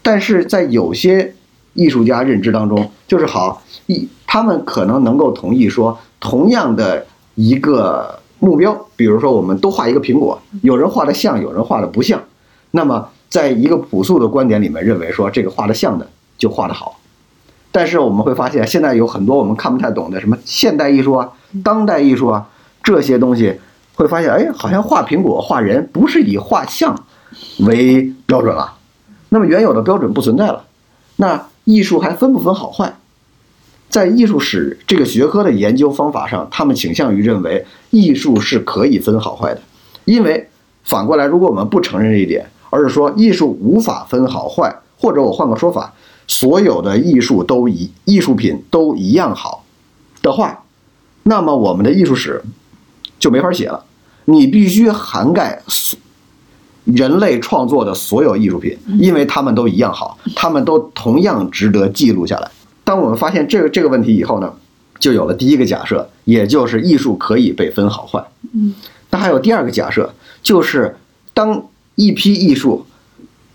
[0.00, 1.34] 但是在有些
[1.74, 12.22] 艺术家认知当中，就是好一，他们可能能够同意说，同样的一个目标，比如说我们都画一个苹果，有人画的像，有人画的不像，
[12.70, 16.08] 那么在一个朴素的观点里面，认为说这个画的像的
[16.38, 16.98] 就画的好。
[17.70, 21.32] 但是我们会发现，现在有很多我们看不太懂的什么现代艺术啊、
[21.62, 22.48] 当代艺术啊
[22.82, 23.60] 这些东西，
[23.98, 27.04] 会发现，哎，好像画苹果、画人不是以画像
[27.66, 28.76] 为标准了。
[29.30, 30.64] 那么原有的标准不存在了，
[31.16, 32.94] 那艺术还分不分好坏？
[33.88, 39.60] 在艺术史这个学科的研究方法上，他们倾向于认为艺术是可以分好坏的，
[40.04, 40.48] 因为
[40.84, 45.92] 反过来，如果我们不承认这一点，而是说艺术无法分好坏，或者我换个说法，
[46.28, 49.64] 所有的艺术都一艺术品都一样好
[50.22, 50.62] 的话，
[51.24, 52.44] 那么我们的艺术史
[53.18, 53.84] 就没法写了，
[54.30, 55.98] 你必须涵盖所。
[56.84, 62.50] 人类创作的所有艺术品，因为他们都一样好，他们都同样值得记录下来。
[62.82, 64.50] 当我们发现这个这个问题以后呢，
[64.98, 68.24] 就有了第一个假设，也就是艺术可以被分好坏。
[68.54, 68.74] 嗯，
[69.10, 70.96] 那还有第二个假设，就是
[71.34, 72.86] 当一批艺术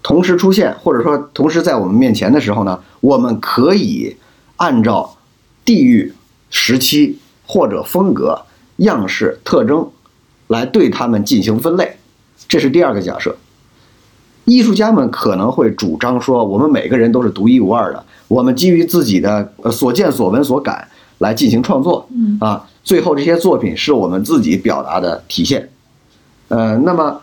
[0.03, 4.15] 同时出现，或者说同时在我们面前的时候呢，我们可以
[4.57, 5.17] 按照
[5.65, 6.13] 地域、
[6.51, 7.17] 时期
[7.47, 8.43] 或者风格、
[8.75, 9.89] 样式、特征
[10.53, 11.97] 来对他们进行分类。
[12.47, 13.35] 这是第二个假设，
[14.45, 20.87] 艺术家们可能会主张说，我们每个人都是独一无二的，我们基于自己的呃所见所闻所感
[21.17, 22.07] 来进行创作，
[22.39, 25.69] 啊，最后这些作品是我们自己表达的体现，
[26.49, 27.21] 呃，那么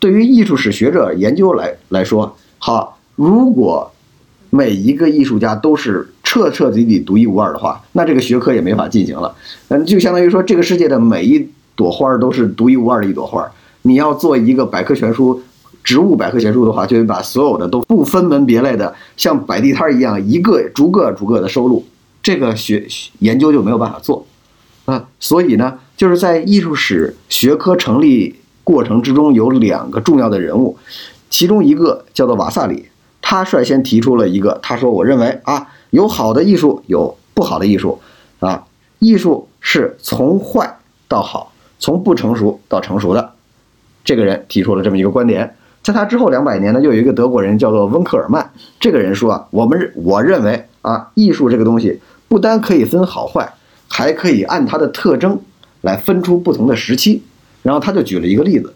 [0.00, 3.92] 对于艺术史学者研究来来说，好，如果
[4.50, 9.36] 每一个艺术家都是彻彻底底独一无二的话，那这个学科也没法进行了，
[9.68, 13.50] 嗯，就相当于说这个世界的每一朵花都是独一无二的一朵花。
[13.82, 15.42] 你要做一个百科全书，
[15.82, 21.84] 植物百科全书的话，就得把所有的都不分门别类的，像摆地摊一样，一个逐个逐个的收录，
[22.22, 22.86] 这个学
[23.18, 24.26] 研究就没有办法做，
[24.86, 30.78] 啊，所以呢，就是在艺术史学科成立过程之中，有两个重要的人物，
[31.28, 32.86] 其中一个叫做瓦萨里，
[33.20, 38.00] 他率先提出了一个，他说，我认为啊，有好的艺术，有不好的艺术，
[38.40, 38.64] 啊，
[39.00, 41.52] 艺术是从坏到好，
[41.84, 43.32] 从不成熟到成熟的。
[44.06, 48.50] 这个人提出了这么一个观点，在他之后两百年呢，又有一个德国人叫做温克尔曼。
[48.80, 53.52] 这个人说啊，我们我认为啊，艺术这个东西不单可以分好坏，
[53.86, 55.38] 还可以按它的特征
[55.82, 57.22] 来分出不同的时期。
[57.62, 58.72] 然后他就举了一个例子，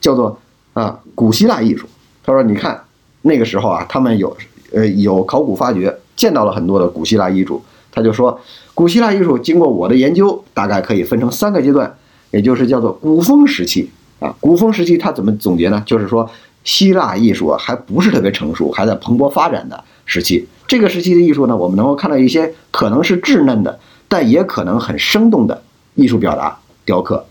[0.00, 0.38] 叫做
[0.72, 1.86] 啊古希腊艺术。
[2.24, 2.84] 他说，你看
[3.20, 4.34] 那个时候啊，他们有
[4.72, 7.62] 呃有考古发掘，见到了很多的古希腊艺术。
[7.92, 8.40] 他就说，
[8.72, 11.94] 古希腊艺术经过我的研究，大概可以分成三个阶段，
[12.36, 13.90] 也就是叫做古风时期。
[14.18, 15.82] 啊，古风时期他怎么总结呢？
[15.86, 16.30] 就是说，
[16.64, 20.46] 希腊艺术啊还不是特别成熟，还在蓬勃发展的时期。
[20.66, 23.78] 这个时期的艺术呢，我们能够看到一些可能是稚嫩的，
[24.08, 25.62] 但也可能很生动的
[25.94, 27.26] 艺术表达雕刻。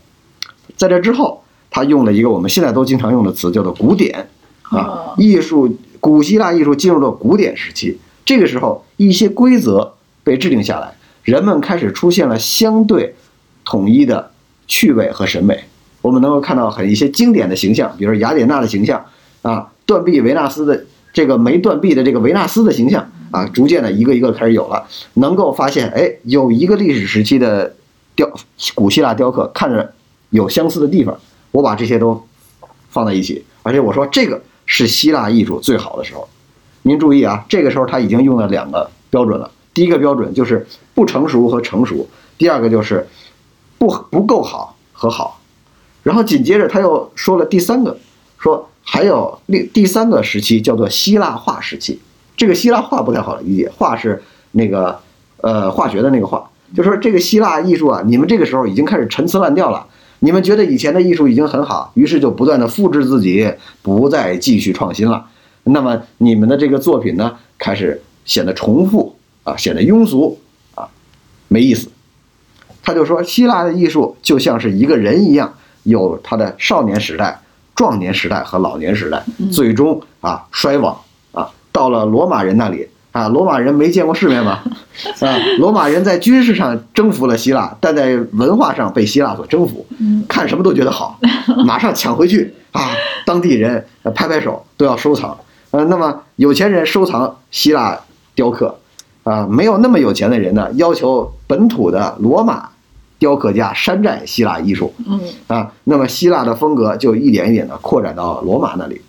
[0.76, 4.28] 在这之后，他用了一个我们现在都经常用的词，叫做古典。
[4.62, 7.98] 啊，艺术古希腊艺术进入了古典时期。
[8.24, 9.94] 这个时候，一些规则
[10.24, 13.14] 被制定下来，人们开始出现了相对
[13.64, 14.30] 统一的
[14.66, 15.64] 趣味和审美。
[16.02, 19.04] 我们能够看到很一些经典的形象，比如雅典娜的形象，
[19.42, 27.74] 啊，断臂维纳斯的这个没断臂的这个维纳斯的形象，啊，逐渐的一个一个开始有了，能够发现，哎，有一个历史时期的
[28.14, 28.30] 雕
[28.74, 29.92] 古希腊雕刻看着
[30.30, 31.18] 有相似的地方，
[31.50, 32.24] 我把这些都
[32.90, 36.28] 放在一起，而且我说这个是希腊艺术最好的时候。
[36.82, 40.64] 您注意啊，这个时候他已经用了两个标准了，第一个标准就是
[40.94, 42.06] 不成熟和成熟，
[42.38, 43.08] 第二个就是
[43.78, 45.40] 不不够好和好。
[46.02, 47.98] 然后紧接着他又说了第三个，
[48.38, 52.00] 说还有另第三个时期叫做希腊化时期。
[52.36, 54.22] 这个希腊化不太好理解，化是
[54.52, 55.00] 那个
[55.40, 59.86] 呃化学的那个化，就说这个希腊艺术啊，你们这个时候已经开始陈词滥调了，
[60.20, 63.52] 你们觉得以前的艺术已经很好，于是就不断的复制自己，
[63.82, 65.26] 不再继续创新了。
[65.64, 70.38] 那么你们的这个作品呢，开始显得重复啊，显得庸俗
[70.76, 70.86] 啊，
[71.48, 71.90] 没意思。
[72.86, 77.40] 他就说，希腊的艺术就像是一个人一样，有他的少年时代、
[77.74, 80.96] 壮年时代和老年时代，最终啊衰亡
[81.32, 81.50] 啊。
[81.72, 84.62] 到了罗马人那里啊，罗马人没见过世面吧？
[85.18, 89.84] 啊，罗马人在军事上征服了希腊，但在文化上被希腊所征服，
[90.28, 91.18] 看什么都觉得好，
[91.66, 92.92] 马上抢回去啊！
[93.26, 95.36] 当地人呃拍拍手都要收藏。
[95.72, 97.98] 呃，那么有钱人收藏希腊
[98.36, 98.78] 雕刻，
[99.24, 102.68] 啊，没有那么有钱的人呢，要求本土的罗马
[103.18, 104.94] 雕刻家山寨希腊艺术。
[105.06, 109.00] 嗯啊，那么希腊的风格就一点一点的扩展到罗马那里。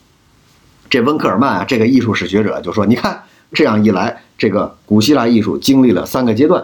[0.90, 6.64] 这温克尔曼啊，这个艺术史学者就说：“你看，这样一来，这个古希腊艺术经历了三个阶段，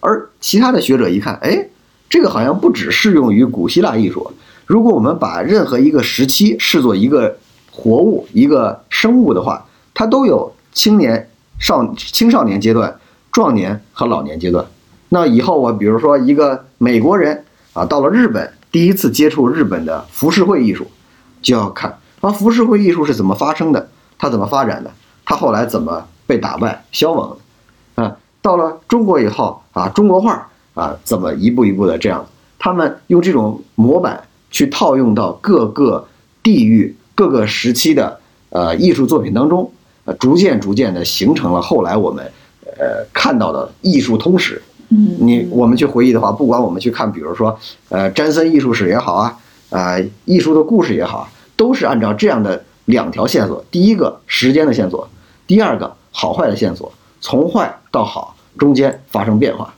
[0.00, 1.68] 而其他的学者一看，哎，
[2.08, 4.32] 这个好像不只适用于古希腊艺术。
[4.64, 7.36] 如果我们把任何一个时期视作一个
[7.70, 11.28] 活物、一个生物的话，它都有青年、
[11.58, 12.98] 少青少年阶段、
[13.30, 14.64] 壮年和老年阶段。
[15.12, 20.86] 那以后我比如说一个美国人啊，到了日本，第一次接触日本的浮世绘艺术，
[21.42, 24.90] 就要看啊，浮世绘艺术是怎么发生的，它怎么发展的，
[25.24, 27.36] 它后来怎么被打败、消亡
[27.96, 32.24] 的，啊，到了中国以后啊，中国画啊，怎么一步一步的这样，
[32.58, 36.06] 他们用这种模板去套用到各个
[36.40, 39.72] 地域、各个时期的呃艺术作品当中，
[40.20, 42.24] 逐渐逐渐的形成了后来我们
[42.78, 44.62] 呃看到的艺术通史。
[44.90, 47.56] 你我们去回忆的话，不管我们去看，比如说，
[47.88, 49.38] 呃，詹森艺术史也好啊，
[49.70, 55.08] 啊、艺术的故事也好，都是按照这样的两条线索：第一个时间的线索，
[55.46, 59.72] 第二个好坏的线索，从坏到好中间发生变化。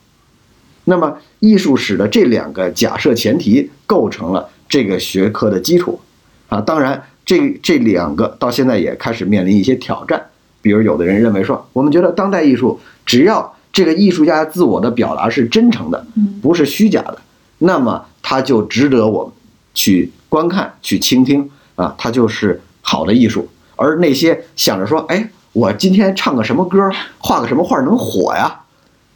[0.85, 6.01] 那么艺术史的这两个假设前提构成了这个学科的基础
[6.49, 6.61] 啊。
[6.61, 10.21] 当然，这这两个到现在也开始面临一些挑战。
[10.63, 16.07] 比如，有的人认为说，我们觉得当代艺术只要这个艺术家自我的表达是真诚的，
[16.43, 17.19] 不是虚假的，
[17.59, 19.33] 那么他就值得我们
[19.75, 23.49] 去观看、去倾听啊，他就是好的艺术。
[23.77, 28.61] 而那些想着说，哎，我今天唱个什么歌，画个什么画能火呀，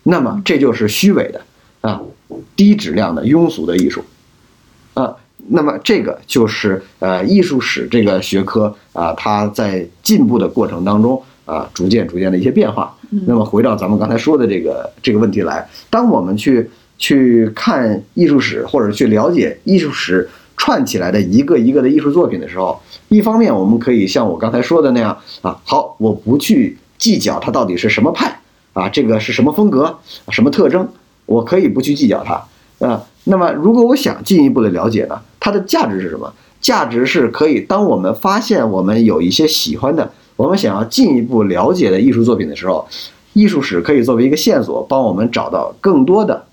[0.04, 1.40] 那么这就是虚伪的
[1.82, 2.00] 啊，
[2.56, 4.02] 低质量的庸俗的艺术
[4.94, 5.14] 啊。
[5.48, 12.94] 那么这个就是呃艺术史这个学科啊，它在进步的过程当中啊，逐渐逐渐的一些变化。
[13.26, 16.68] 那么回到咱们刚才说的这个这个问题来，当我们去
[16.98, 20.28] 去看艺术史或者去了解艺术史
[20.58, 22.78] 串起来的一个一个的艺术作品的时候，
[23.08, 28.40] 一方面我们可以像我刚才说的那样啊，好，我不去计较它到底是什么派
[28.72, 29.98] 啊，这个是什么风格、
[30.30, 30.88] 什么特征，
[31.26, 33.04] 我可以不去计较它啊。
[33.24, 36.32] 那么如果我想进一步的了解呢，它的价值是什么？
[36.60, 42.86] 价值是可以，当我们发现我们有一些喜欢的，我们想要进一步了解的艺术作品的时候，
[43.32, 46.46] 艺术史可以作为一个线索，帮我们找到更多的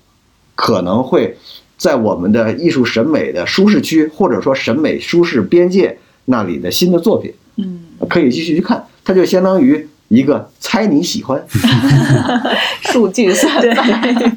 [0.54, 1.36] 可能会
[1.76, 8.84] 在我们的艺术审美的舒适区，或者说审美舒适边界那里的新的作品，嗯，可以继续去看。
[9.04, 11.44] 它就相当于一个猜你喜欢
[12.80, 13.84] 数据算法，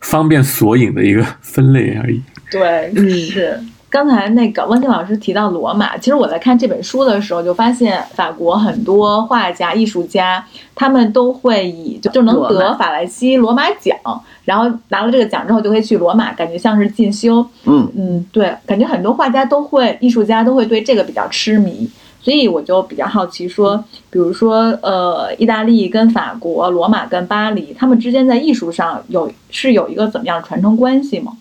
[0.01, 2.21] 方便索引的一个分类而已。
[2.51, 3.59] 对，嗯是。
[3.89, 13.97] 刚才那个温馨老师提到罗马，其实我在看这本书的时候，就发现法国很多画家、艺术家，他们都会以就就能得法兰西罗马奖，
[14.43, 17.45] 然后拿了这个奖之后就会去罗马，感觉像是进修。
[17.63, 21.89] 嗯，嗯，对，感觉很多画家都会，艺术家都会对这个比较痴迷，
[22.21, 31.31] 所以我就比较好奇说，比如说呃，意大利跟法国、罗马跟巴黎，他们之间在艺术上有是有一个怎么样的传承关系吗？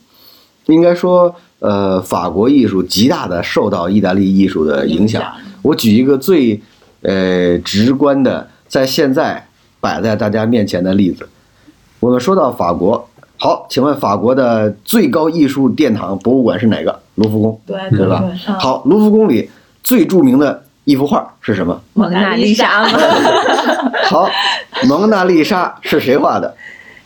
[0.66, 5.22] 应该说，呃，法国艺术极大的受到意大利艺术的影响。
[5.62, 6.60] 我举一个最
[7.02, 9.46] 呃直观的，在现在
[9.80, 11.28] 摆在大家面前的例子。
[11.98, 17.00] 我们说到法国，好，请问法国的最高艺术殿堂博物馆是哪个？
[17.16, 18.22] 卢浮宫，对对吧？
[18.22, 19.50] 嗯好，卢浮宫里
[19.82, 21.80] 最著名的一幅画是什么？
[21.94, 22.86] 蒙娜丽莎？
[24.04, 24.28] 好，
[24.86, 26.54] 蒙娜丽莎是谁画的？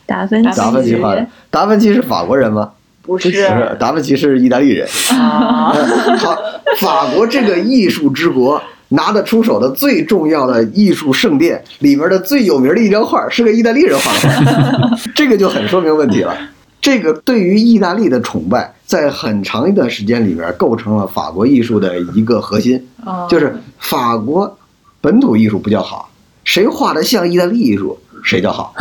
[0.07, 1.25] 达芬奇，达芬奇画的。
[1.49, 2.73] 达芬奇是法国人吗？
[3.03, 4.87] 不是不是，达芬奇是意大利人。
[5.19, 5.73] 啊，
[6.19, 6.37] 好，
[6.79, 16.37] 法国这个艺术之国拿得出手的最重要的艺术圣殿里面的最有名的一张画是个意大利人画的， 这个就很说明问题了。
[16.81, 24.59] 这个对于意大利的崇拜，在很长一段时间里面构成了法国艺术的一个核心，哦就是法国
[25.01, 26.11] 本土艺术不叫好，
[26.45, 28.75] 谁画的像意大利艺术谁叫好。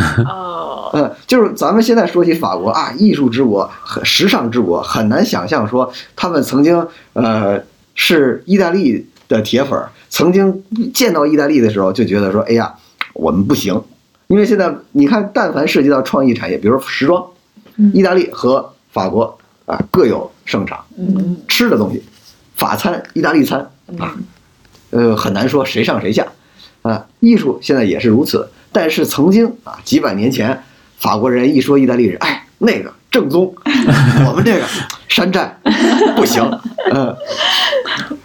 [0.92, 7.62] 哦，嗯，就是咱们现在说起法国啊，艺术之国、很时尚之国，很难想象说他们曾经呃
[7.96, 10.64] 是意大利的铁粉儿，曾经
[10.94, 12.74] 见到意大利的时候就觉得说，哎呀，
[13.14, 13.82] 我们不行，
[14.28, 17.24] 因为现在你看，但凡涉及到创意产业，比如说时装，
[17.94, 22.04] 意大利和法国啊各有盛场，嗯吃的东西，
[22.56, 24.16] 法餐、意大利餐啊，
[24.90, 26.26] 呃，很难说谁上谁下，
[26.82, 28.50] 啊，艺术现在也是如此。
[28.72, 30.64] 但是曾经啊，几百年前，
[31.00, 33.54] 法国人一说意大利人，哎，那个正宗，
[34.28, 34.66] 我们这个
[35.08, 35.56] 山寨
[36.16, 36.44] 不行，
[36.94, 37.16] 嗯，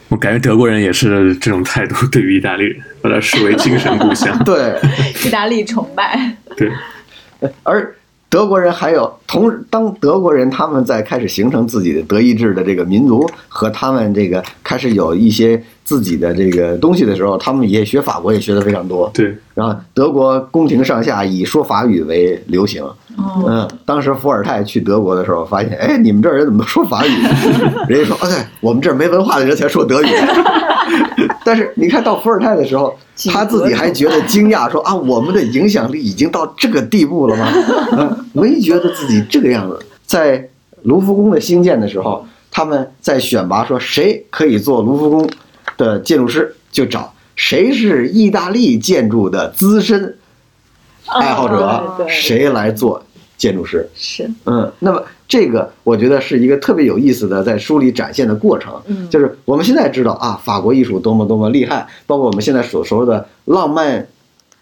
[0.09, 4.37] 我感觉德国人也是这种态度，对于意大利人，把它视为精神故乡。
[4.45, 4.75] 对，
[5.25, 6.71] 意大利崇拜，对，
[7.63, 7.95] 而
[8.35, 19.09] 德国人还有同当德国人他们在开始形成自己的德意志的这个民族和他们这个开始有一些自己的这个东西的时候，他们也学法国也学的非常多。
[19.15, 22.83] 对，然后德国宫廷上下以说法语为流行。
[22.83, 27.11] 哦，嗯，当时伏尔泰去德国的时候，发现，哎，你们这儿人怎么都说法语？
[27.89, 30.09] 人家说，哦，对，我们这儿没文化的人才说德语。
[31.45, 32.97] 但是你看到伏尔泰的时候，
[33.31, 37.53] 他自己还觉得惊讶，说 啊，我们的影响力已经到这个地步了吗？
[37.93, 39.79] 嗯，没觉得自己这个样子。
[40.07, 40.49] 在
[40.83, 45.31] 卢浮宫的兴建的时候，他们在选拔说谁可以做卢浮宫
[45.77, 50.17] 的建筑师，就找谁是意大利建筑的资深
[51.07, 53.03] 爱好者，谁来做
[53.37, 53.89] 建筑师。
[53.95, 58.73] 是，嗯，那么这个我觉得是一个特别有意思的在书里展现的过程。
[58.87, 64.07] 嗯就是我们现在知道啊，法国艺术多么多么厉害，包括我们现在所说的浪漫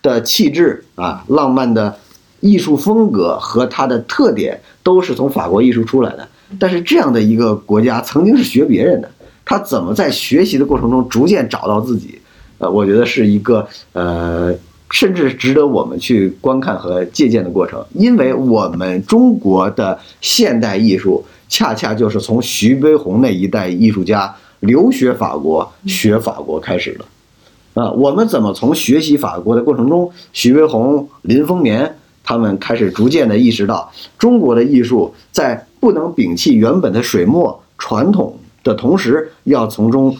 [0.02, 1.96] 的气质啊，浪漫的
[2.40, 6.28] 艺术风格和它的特点都是从法国艺术出来的。
[6.58, 9.10] 但是这样的一个国家曾经是学别人的，
[9.44, 12.18] 他怎么在学习的过程中逐渐找到自己？
[12.58, 14.54] 呃，我觉得是一个呃，
[14.92, 27.82] 甚至值得我们去观看和借鉴的过程，因为我们中国的现代艺术恰恰就是从徐悲鸿那一代艺术家留学法国、学法国开始的。
[27.82, 40.14] 啊，我们怎么从学习法国的过程中，徐悲鸿、林风眠他们开始逐渐的意识到，中国的艺术在不能摒弃原本的水墨传统的同时，要从中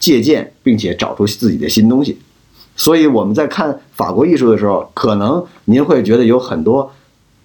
[0.00, 2.18] 借鉴，并且找出自己的新东西。
[2.76, 6.92] 所以我们在看法国艺术的时候，可能您会觉得有很多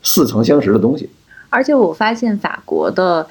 [0.04, 1.10] 似曾相识的东西。
[1.50, 3.26] 而且我发现法国的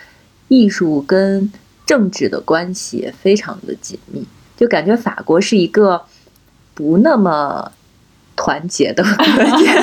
[0.48, 1.52] 艺术跟
[1.86, 4.26] 政治的关系也非常的紧密，
[4.56, 6.02] 就感觉法国是一个
[6.74, 7.70] 不那么
[8.34, 9.02] 团结的
[9.36, 9.74] 国家。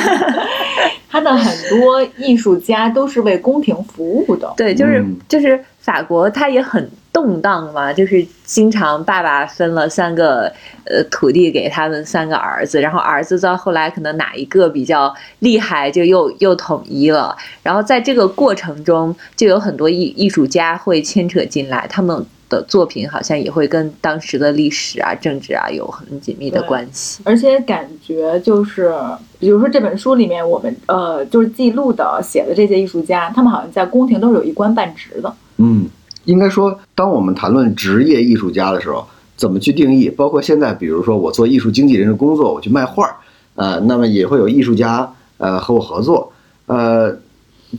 [1.09, 6.88] 他的很多艺术家都是为宫廷服务的，对，就是、嗯就是法国，他也很
[7.18, 10.43] 动荡嘛，就是经常爸爸分了三个
[10.86, 17.36] 呃土地给他们三个儿子，然后儿子到后来可能哪一个比较厉害，就又又统一了。
[17.63, 27.24] 然后在这个过程中，就有很多艺艺术家会牵扯进来，他们的作品好像也会跟当时的历史啊、政治啊有很紧密的关系。
[27.26, 28.93] 而且感觉就是，
[29.39, 35.34] 比如说这本书里面，我们呃就是记录的写的这些艺术家，他们好像在宫廷都是有一官半职的。
[35.57, 35.88] 嗯，
[36.28, 39.07] 应该说，当我们谈论职业艺术家的时候，
[39.38, 40.09] 怎么去定义？
[40.09, 43.15] 包括现在，比如说我做艺术经纪人的工作，我去卖画儿，
[43.55, 46.34] 呃，那么也会有艺术家呃和我合作，
[46.65, 47.17] 呃，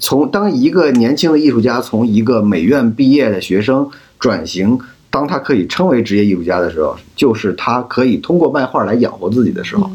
[0.00, 4.78] 从当一个年轻的艺术家从一个美院毕业的学生转型，
[5.10, 9.90] 当他可以称为职业艺术家的时候，就是他可以通过卖画来养活自己的时候。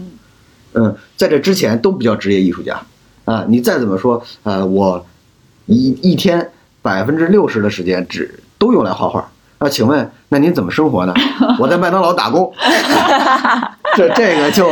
[0.74, 2.80] 嗯，在这之前都不叫职业艺术家
[3.26, 3.46] 啊。
[3.48, 5.06] 你再怎么说，呃，我
[5.66, 6.50] 一一天
[6.82, 9.30] 百分之六十的时间只都用来画画。
[9.60, 11.14] 那请问，那您怎么生活呢？
[11.60, 12.50] 我在麦当劳打工，
[13.98, 14.70] 这这个就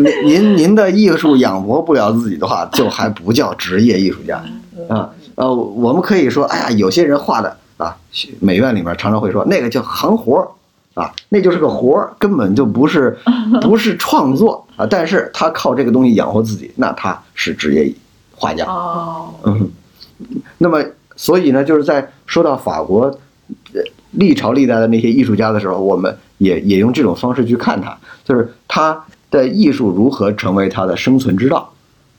[0.00, 4.42] 您您您的艺术养活不了自己的话，就还不叫职业艺术家
[4.88, 5.08] 啊。
[5.36, 7.96] 呃，我们可以说，哎呀，有些人画的啊，
[8.40, 10.48] 美院里面常常会说那个叫行活儿
[11.00, 13.16] 啊，那就是个活儿，根本就不是
[13.62, 14.84] 不是创作啊。
[14.88, 17.92] 但是他靠这个东西养活自己，那他是职业
[18.34, 18.64] 画家。
[18.66, 19.70] 哦，嗯，
[20.58, 20.82] 那么
[21.16, 23.04] 所以呢，就是在说到法国
[23.72, 31.72] 呃历朝历代的那些艺术家的时候，我们也也用这种方式去看他，就是他的艺术如何成为他的生存之道。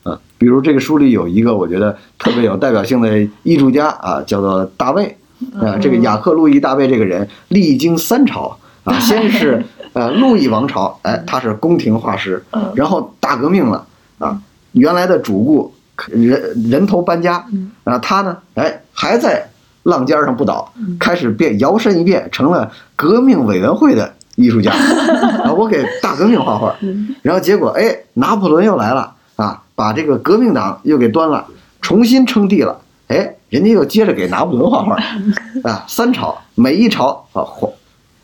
[0.04, 5.18] 啊，比如这个书里有一个我觉得特别有代表性的艺术家啊，叫做大卫。
[5.62, 13.86] 啊，这个雅克·路易·大卫这个人历经三朝啊， 先是呃路易王朝，哎，他是宫廷画师，嗯然后大革命了
[14.18, 14.42] 啊，
[14.72, 15.72] 原来的主顾
[16.08, 17.46] 人人头搬家
[17.84, 19.50] 啊，他呢，哎，还在
[19.84, 26.76] 浪尖上不倒，开始变摇身一变成了革命委员会的艺术家啊， 我给大革命画画，
[27.22, 31.48] 然后结果哎，拿破仑又来了啊，把这个革命党又给端了，
[31.82, 32.82] 重新称帝了。
[33.08, 34.98] 哎，人家又接着给拿破仑画画，
[35.64, 37.72] 啊，三朝每一朝啊换，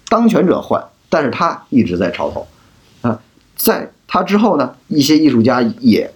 [0.10, 2.46] 当权者换，但是他一直在朝头，
[3.02, 3.18] 啊，
[3.56, 6.12] 在他之后呢，一些艺术家也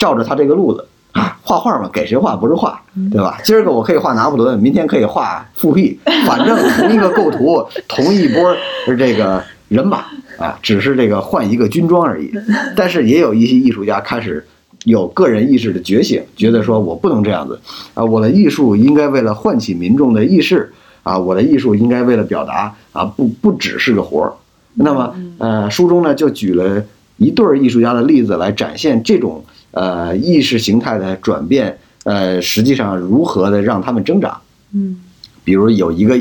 [0.00, 2.82] 照着他这个路子啊画画嘛，给谁画不是画，
[3.12, 3.38] 对吧？
[3.44, 5.96] 今儿个我可以画拿破仑，明天可以画复辟，
[6.26, 8.56] 反正同一个构图，同一波
[8.98, 9.98] 这个人马
[10.38, 12.32] 啊，只是这个换一个军装而已。
[12.74, 14.44] 但是也有一些艺术家开始。
[14.84, 17.60] 有个人意识的觉醒，觉得说我不能这样子
[17.92, 20.72] 啊，我的艺术应该为了唤起民众的意识
[21.02, 24.32] 啊，我的艺术应该为了表达啊，不不只是个活儿。
[24.72, 26.82] 那么呃，书中呢就举了
[27.18, 34.40] 一对儿艺术家的例子来展现这种呃意识形态的转变，呃，实际上如何的让他们挣扎。
[34.72, 35.00] 嗯，
[35.44, 36.18] 比如有一个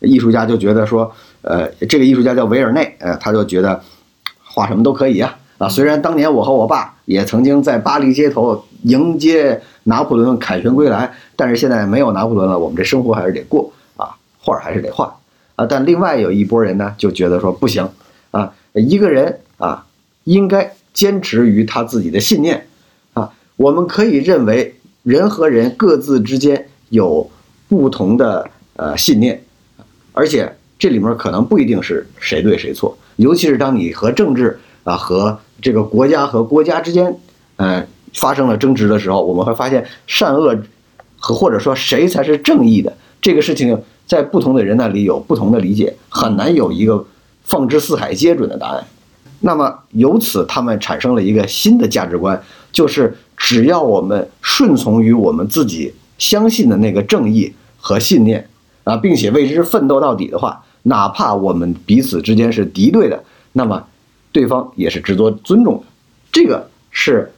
[0.00, 3.82] 艺术家就觉得说，呃，这个艺术家叫维尔内，呃，他就觉得
[4.42, 5.36] 画什么都可以啊。
[5.58, 15.18] 啊，虽然当年我和我爸也曾经在巴黎街头迎接拿破仑凯旋归来，但是现在没有拿破仑了，我们这生活还是得过啊，画还是得画
[15.56, 15.66] 啊。
[15.66, 17.86] 但另外有一波人呢，就觉得说不行
[18.30, 19.84] 啊，一个人啊
[20.24, 22.69] 应该坚持于他自己的信念啊。
[23.60, 27.30] 我们可以认为人和人各自之间有
[27.68, 29.44] 不同的呃信念，
[30.14, 37.14] 而且这里面可能不一定是谁对谁错，尤其是当你和政治啊和这个国家和国家之间，
[37.56, 40.58] 呃，发生了争执的时候，我们会发现善恶
[41.18, 47.04] 和或者说谁才是正义的这个事情，在不同的人那里有不同的理解，很难有一个
[47.44, 48.86] 放之四海皆准的答案。
[49.42, 52.42] 那么由此，他们产生了一个新的价值观，
[52.72, 58.48] 就是只要我们顺从于我们自己相信的那个正义和信念
[58.84, 63.24] 啊，并且为之奋斗到底的话，哪怕我们彼此之间是敌对的，
[63.54, 63.82] 那么。
[64.32, 65.82] 对方也是值得尊重的，
[66.30, 67.32] 这个是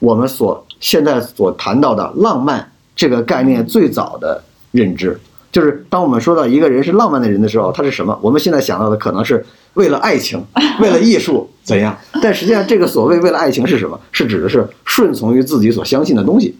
[0.00, 5.20] 我们所现在所谈到的浪漫这个概念最早的认知。
[5.56, 8.18] 就是当我们说到一个人是浪漫的人的时候，他是什么？
[8.20, 9.42] 我们现在想到的可能是
[9.72, 10.44] 为了爱情，
[10.82, 11.96] 为了艺术怎样？
[12.20, 13.98] 但实际上，这个所谓为了爱情是什么？
[14.12, 16.54] 是指的是顺从于自己所相信的东西。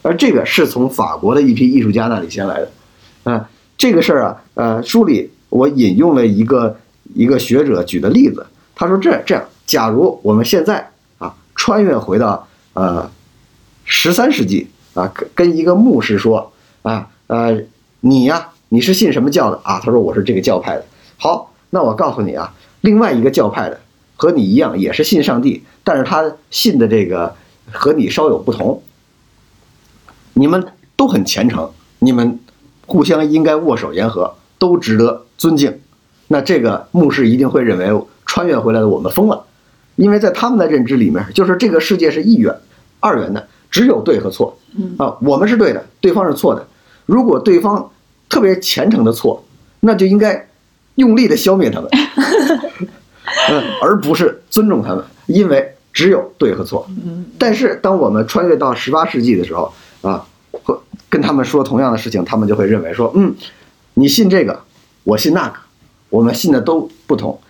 [0.00, 2.70] 而这个是从法国的一批艺术家那里先来的。
[3.24, 3.46] 啊，
[3.76, 6.74] 这个事儿啊，呃，书里我引用了一个
[7.12, 8.46] 一个学者举的例子。
[8.74, 10.88] 他说：“这这样，假如我们现在
[11.18, 13.10] 啊，穿越回到呃
[13.84, 17.60] 十三世纪啊，跟跟一个牧师说啊，呃，
[18.00, 19.80] 你呀，你是信什么教的啊？
[19.82, 20.84] 他说我是这个教派的。
[21.16, 23.80] 好，那我告诉你啊，另外一个教派的
[24.16, 27.34] 和你一样也是信上帝，但是他信的这个
[27.72, 28.82] 和你稍有不同。
[30.34, 32.40] 你们都很虔诚，你们
[32.86, 35.80] 互相应该握手言和，都值得尊敬。
[36.28, 37.90] 那这个牧师一定会认为。”
[38.30, 39.46] 穿越回来的我们疯了，
[39.96, 42.54] 因为在他们的认知里面，就是这个世界是一元、
[43.00, 44.58] 二元的，只有对和错。
[44.98, 46.68] 啊，我们是对的，对方是错的。
[47.08, 47.90] 如果对方
[48.28, 49.42] 特别虔诚的错，
[49.80, 50.48] 那就应该
[50.96, 51.88] 用力的消灭他们，
[53.48, 56.86] 嗯，而不是尊重他们，因为只有对和错。
[57.38, 60.26] 但是当我们穿越到十八世纪的时候，啊，
[60.62, 63.34] 和跟他们说同样的事情，他们就会认为说，嗯，
[63.94, 64.60] 你信这个，
[65.04, 65.54] 我信那个，
[66.10, 67.40] 我们信的都不同。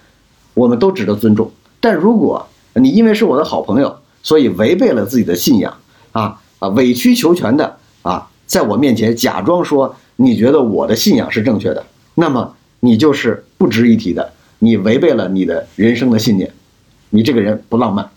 [0.54, 5.72] 我们都值得尊重，但如果你因为是我的好朋友，所以违背了自己的信仰，
[6.10, 11.84] 啊啊，委曲求全的啊，在我面前假装说你觉得我的信仰是正确的，
[12.16, 16.50] 那么你就是不值一提的，你违背了你的人生的信念，
[17.10, 18.10] 你这个人不浪漫，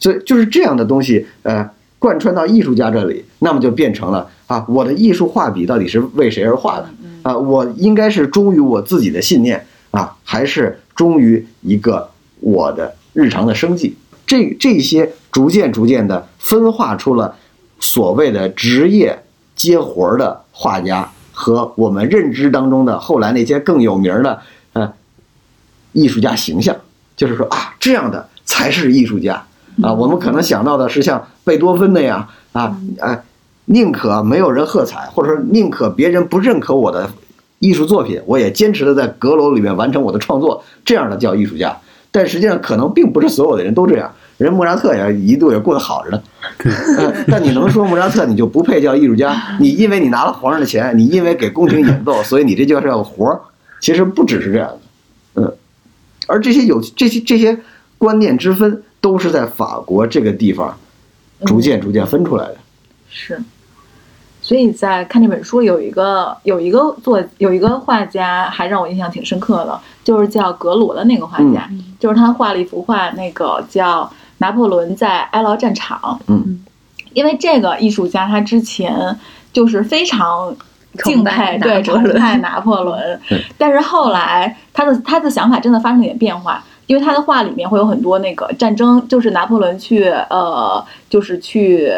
[0.00, 1.70] 所以就是这样的东西，呃，
[2.00, 6.88] 贯穿到艺术家这里，那么就变成了啊，我的艺术画笔到底是为谁而画的？
[7.22, 10.80] 啊，我应该是忠于我自己的信念啊，还是？
[10.94, 12.08] 忠于一个
[12.38, 17.34] 我的日常的生计，这这些逐渐逐渐的分化出了
[17.80, 19.23] 所谓的职业
[19.54, 24.40] 接活儿的画家和我们认知当中的后来那些更有名的
[24.72, 24.92] 呃
[25.92, 26.76] 艺术家形象，
[27.16, 29.44] 就是说啊这样的才是艺术家
[29.82, 33.22] 啊，我们可能想到的是像贝多芬那样啊啊，
[33.66, 37.10] 宁可没有人喝彩，或者说宁可别人不认可我的。
[37.60, 41.74] 艺术作品，我也坚持的在阁楼里面完成我的创作，这样的叫艺术家。
[42.10, 44.12] 但实际上，可能并不是所有的人都这样。
[44.36, 46.22] 人莫扎特也，一度也过得好着呢。
[47.28, 49.56] 但你能说莫扎特你就不配叫艺术家？
[49.60, 53.40] 你因为你拿了皇上的钱，你因为给宫廷演奏，所以你这叫是个活儿？
[53.80, 55.42] 其实不只是这样的。
[55.42, 55.54] 嗯，
[56.26, 57.58] 而这些有这些这些
[57.98, 60.76] 观念之分，都是在法国这个地方
[61.44, 62.56] 逐渐逐渐分出来的。
[63.10, 63.38] 是。
[64.40, 71.66] 所以在看这本书，有一个有一个作有一个画家，还让我印象挺深刻的，就是叫格罗的那个画家，
[71.98, 74.04] 就是他画了一幅画，那个叫
[74.44, 76.20] 《拿破仑在哀牢战场。
[76.26, 76.62] 嗯，
[77.14, 79.18] 因为这个艺术家他之前
[79.54, 80.54] 就是非常
[81.02, 83.42] 敬佩，对，拿破仑崇拜 拿破仑对。
[83.56, 91.90] 但是后来他的他的想法真的发生了一点变化，因为他的画里面会有很多那个战争，就是拿破仑去呃，就是去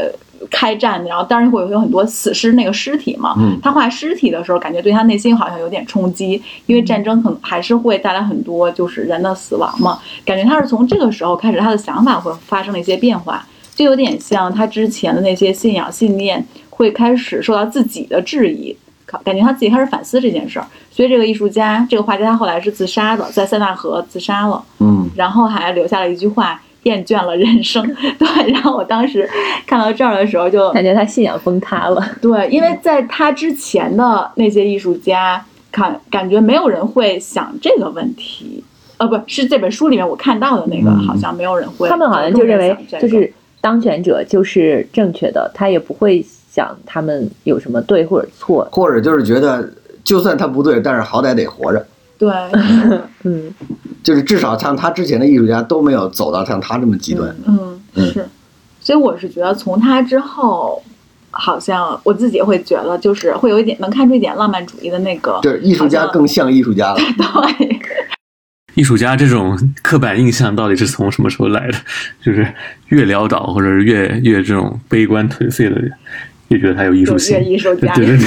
[0.50, 3.34] 开战，然后当然会有有很多死尸那个尸体嘛。
[3.38, 9.98] 嗯他画尸体的时候，感觉对他内心好像有点冲击，因为战争可能还是会带来很多就是人的死亡嘛。
[10.24, 18.76] 感觉他是从这个时候开始，他的想法会发生了一些变化，就有点像他之前的那些信仰信念会开始受到自己的质疑。
[19.06, 24.60] 感感觉他自己开始反思这件事儿，所以这个艺术家，这个画家，他后来是自杀的，在塞纳河自杀了。
[24.80, 27.84] 嗯然后还留下了一句话：“厌倦了人生。
[28.18, 29.28] ”对，然后我当时
[29.66, 32.02] 看到这儿的时候就，感觉他信仰崩塌了。
[32.22, 38.62] 对，因为在他之前的那些艺术家，感感觉没有人会想这个问题。
[38.98, 41.88] 呃，不是这本书里面我看到的那个，嗯好像没有人会。
[41.88, 43.30] 他们好像就认为就是
[43.60, 48.66] 当权者就是正确的，他也不会想他们有什么对或者错。
[48.72, 49.68] 或者就是觉得，
[50.02, 51.84] 就算他不对，但是好歹得活着。
[52.18, 52.30] 对，
[53.24, 53.52] 嗯，
[54.02, 57.34] 就是至少像他之前的艺术家都没有走到像他这么极端。
[57.46, 58.28] 嗯，嗯是，
[58.80, 60.82] 所以我是觉得从他之后，
[61.30, 66.96] 好像我自己会觉得，就是会有一点能看出一点浪漫主义的那个，就是艺术家更像艺术家了。
[67.18, 67.80] 对，
[68.74, 71.78] 艺术家这种刻板印象到底是从什么时候来的？
[72.22, 72.46] 就是
[72.88, 75.92] 越潦倒或者是越越这种悲观颓废的人，
[76.48, 77.44] 越觉得他有艺术性越。
[77.44, 78.26] 艺术家，对对对，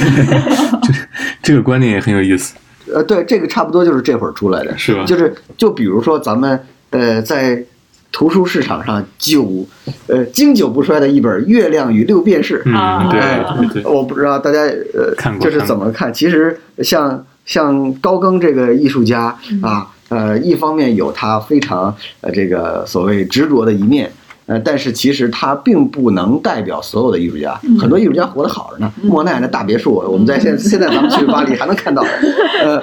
[0.83, 0.93] 这
[1.41, 2.55] 这个观念也很有意思，
[2.93, 5.03] 呃，对，这个差不多就是这会儿出来的，是吧？
[5.05, 6.59] 就是就比如说咱们
[6.91, 7.63] 呃在
[8.11, 9.65] 图书市场上久
[10.07, 14.59] 呃经久不衰的一本《月亮与六便士》，啊嗯，对对对，我不知道大家
[14.93, 16.13] 呃看就是怎么看。
[16.13, 24.11] 其实像像高更这个艺术家啊，呃，一方面有他非常呃这个所谓执着的一面。
[24.49, 28.91] 呃，但是其实他并不能代表所有的艺术家，很多艺术家活得好着呢。
[29.03, 32.01] 莫奈那大别墅，我们在现现在咱们去巴黎还能看到，
[32.63, 32.81] 呃，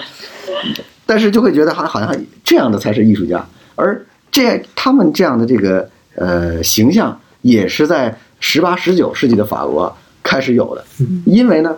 [1.04, 3.44] 但是就会觉得好像好像这样的才是艺术家，
[3.74, 4.00] 而
[4.30, 9.92] 这他们这样的这个呃形象也是在十八十九世纪的法国
[10.22, 10.84] 开始有的，
[11.24, 11.76] 因为呢，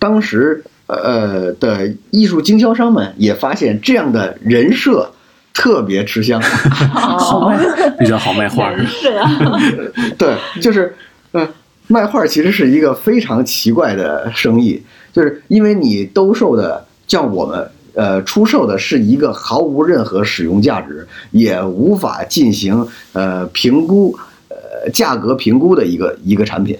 [0.00, 5.12] 当时呃的艺术经销商们也发现这样的人设
[5.58, 6.40] 特别吃香，
[6.94, 7.52] 好
[7.98, 8.72] 比较好卖画。
[8.86, 9.28] 是啊，
[10.16, 10.94] 对，就是
[11.32, 11.46] 呃
[11.88, 14.80] 卖画其实是一个非常奇怪的生意，
[15.12, 17.68] 就是因为你兜售的像我们。
[17.94, 24.16] 呃，出售的是一个毫无任何使用价值，也无法进行呃评估，
[24.50, 26.78] 呃价格评估的一个一个产品。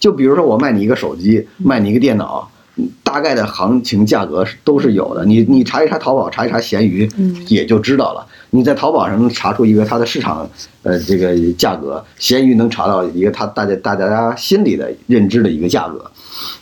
[0.00, 2.55] 就比如说，我卖你一个手机，卖你一个电脑，嗯
[3.02, 5.24] 大概的行情价格是都是有的。
[5.24, 7.10] 你你查一查淘宝，查一查闲鱼，
[7.48, 8.26] 也就知道了。
[8.50, 10.48] 你在淘宝上能查出一个它的市场
[10.82, 16.10] 呃这个价格，闲鱼能查到一个它大家大家心里的认知的一个价格。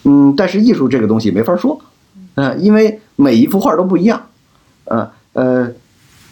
[0.05, 1.81] 嗯，但是艺术这个东西没法说，
[2.37, 4.29] 嗯、因为每一幅画都不一样，
[4.85, 5.69] 呃呃，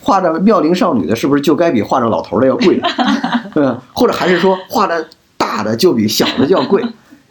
[0.01, 2.81] 画着妙龄少女的，是不是就该比画着老头的要贵？
[3.57, 6.83] 嗯，或者还是说画的大的就比小的就要贵？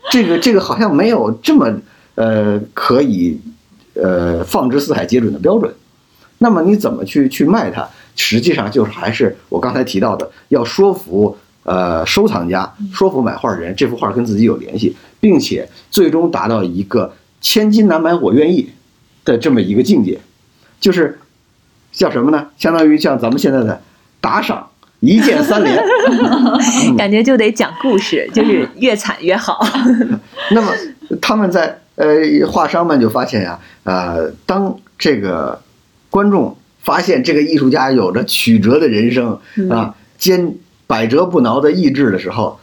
[0.09, 1.71] 这个这个好像没有这么
[2.15, 3.39] 呃可以
[3.93, 5.73] 呃放之四海皆准的标准。
[6.39, 7.87] 那么你怎么去去卖它？
[8.15, 18.69] 实际上就是还是我刚才提到的，要说服呃收藏家，说服买画人，这幅画跟自己有联系，并且最终达到一个千金难买我愿意
[19.23, 20.19] 的这么一个境界，
[20.79, 21.19] 就是
[21.91, 22.47] 叫什么呢？
[22.57, 23.81] 相当于像咱们现在的
[24.19, 24.67] 打赏
[24.99, 25.81] 一键三连。
[26.97, 29.65] 感觉就得讲故事，就是越惨越好。
[30.51, 30.73] 那么
[31.21, 35.61] 他们在呃画商们就发现呀、呃，当这个
[36.09, 39.39] 观众发现这个艺术家有着曲折的人生
[39.69, 40.55] 啊，坚
[40.87, 42.59] 百折不挠的意志的时候，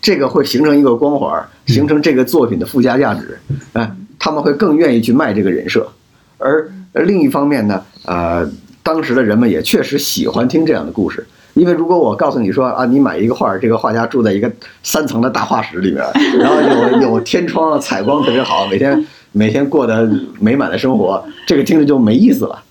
[0.00, 3.38] 这个会形成一个光环，形成这个作品的附加价值，
[3.74, 5.86] 啊，他们会更愿意去卖这个人设。
[6.38, 8.50] 而而另一方面呢，呃，
[8.82, 11.26] 当时的人们也确实喜欢听这样的故事。
[11.60, 14.50] 因为如果我告诉你说啊，你买一个画，这个画家住在一个
[14.82, 16.02] 三层的大画室里面，
[16.38, 22.62] 然后有有天窗，采光特别好，每天每天过得美满的生活，这个听着就没意思了。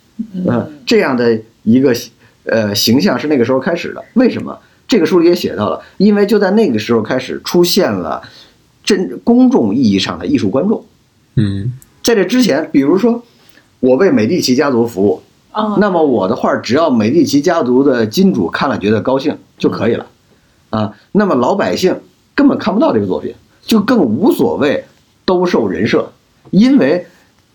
[0.47, 1.95] 嗯，这样的一个
[2.45, 4.03] 呃形象是那个时候开始的。
[4.15, 4.57] 为什么？
[4.87, 8.23] 这个书里也写到了，因为就在那个时候开始出现了
[8.83, 10.83] 真公众意义上的艺术观众。
[11.35, 11.71] 嗯
[12.01, 13.23] 在这之前，比如说
[13.81, 15.21] 我为美第奇家族服务，
[15.51, 20.05] 嗯，那么我的画只要美第奇家族的金主看了觉得高兴就可以了，
[20.69, 21.99] 啊，那么老百姓
[22.35, 23.33] 根本看不到这个作品，
[23.63, 24.85] 就更无所谓
[25.25, 26.11] 兜售人设，
[26.51, 27.07] 因为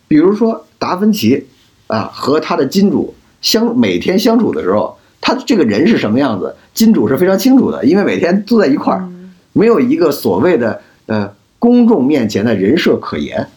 [0.09, 1.47] 比如说达芬奇
[1.87, 9.09] 啊和他的金主相每天相处的时候，他这个人是什么样子，金主是非常清楚的，因为每天都在一块儿，
[9.53, 13.49] 没有一个所谓的呃公众面前的人设可言。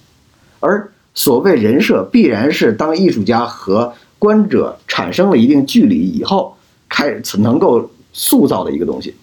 [0.59, 6.57] 而所谓人设，必然是当艺术家和观者产生了一定距离以后，
[6.89, 9.15] 开始能够塑造的一个东西。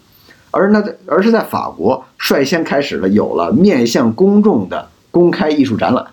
[0.51, 6.07] 而那在而是在法国率先开始了有了面向公众的公开艺术展览，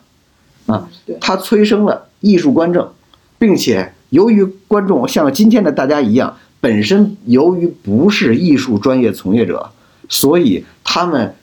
[0.66, 2.90] 啊，对它催生了艺术观众，
[3.38, 9.70] 并且由于观众像今天的大家一样，本身由于不是艺术专业从业者，
[10.10, 11.36] 所以他们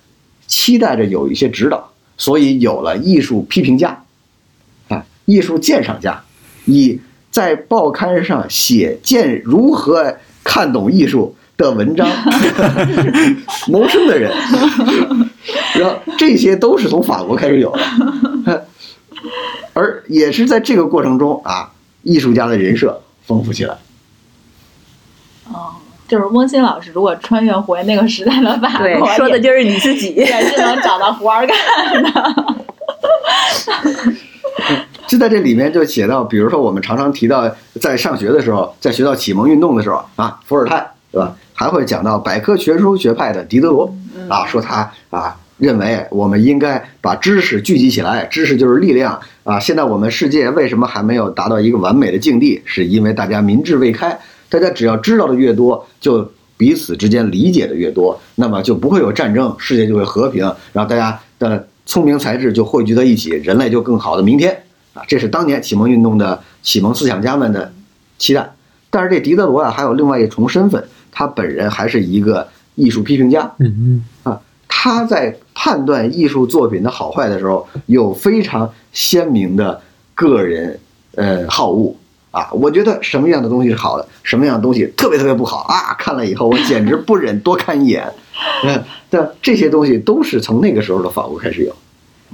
[0.49, 4.03] 期待着有一些指导，所以有了艺术批评家，
[4.89, 6.24] 啊，艺术鉴赏家，
[6.64, 7.01] 以
[7.39, 12.09] 在报刊上写见如何看懂艺术的文章
[13.70, 14.34] 谋生的人，
[15.76, 17.70] 然后这些都是从法国开始有
[18.45, 18.66] 的，
[19.72, 21.70] 而也是在这个过程中啊，
[22.03, 23.76] 艺术家的人设丰富起来。
[25.45, 25.76] 哦，
[26.09, 30.09] 就是翁鑫老师如果穿越回那个时代的法国，，说的就是你自己。
[30.09, 31.57] 也是能找到活儿干
[32.03, 32.57] 的。
[35.09, 37.51] 就在这里面就写到，比如说我们常常提到，
[37.81, 41.35] 在上学的时候，在学到启蒙运动的时候啊，伏尔泰对吧？
[41.55, 43.93] 还会讲到百科全书学派的狄德罗
[44.29, 49.59] 啊，说他啊认为我们应该把知识聚集起来，知识就是力量啊。
[49.59, 52.61] 现在我们世界为什么还没有达到一个完美的境地？
[52.67, 60.45] 是因为大家民智未开，大家只要知道的越多，就彼此之间理解的越多，那么就不会有战争，世界就会和平，
[60.75, 64.57] 然后大家的聪明才智就汇聚在一起，人类就更好的明天。
[64.99, 67.73] 啊，这是当年启蒙运动的启蒙思想家们的
[68.19, 68.55] 期待。
[68.91, 70.83] 但是这狄德罗啊，还有另外一重身份，
[71.13, 74.41] 他本人还是一个艺术批评家嗯嗯啊。
[74.67, 79.81] 他在判断艺术作品的好坏的时候，有非常鲜明的
[80.15, 80.79] 个人
[81.17, 81.95] 呃好恶
[82.31, 82.49] 啊。
[82.53, 85.95] 我觉得什么样的东西是好的，什么样的东西特别特别不好啊！
[85.99, 88.11] 看了以后，我简直不忍多看一眼。
[88.65, 91.75] 嗯，但这些东西都是从那个时候的法国开始有。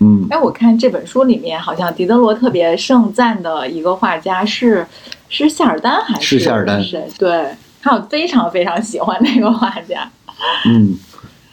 [0.00, 4.84] 嗯，哎，我看这本书里面好像狄德罗特别盛赞的一个画家是
[5.28, 7.06] 是夏尔丹还是是夏尔丹谁？
[7.18, 7.46] 对，
[7.80, 10.10] 他有非常非常喜欢那个画家。
[10.66, 10.96] 嗯，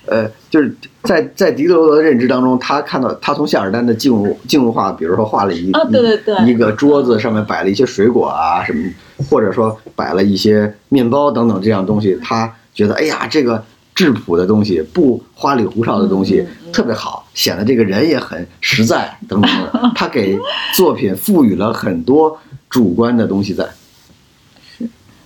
[0.08, 8.90] 呃，就是在在狄德罗的认知当中，他看到他从夏尔丹的静物静物画，比如说画了一、啊对对对一一个桌子上面摆了一些水果啊什么，
[9.30, 13.64] 或者说摆了一些面包等等这样东西，他觉得哎呀这个
[14.02, 16.44] 质朴的东西，不花里胡哨的东西
[16.74, 19.92] 特别好，显得这个人也很实在等等的。
[19.94, 20.40] 他给
[20.74, 22.36] 作品赋予了很多
[22.68, 23.70] 主观的东西在。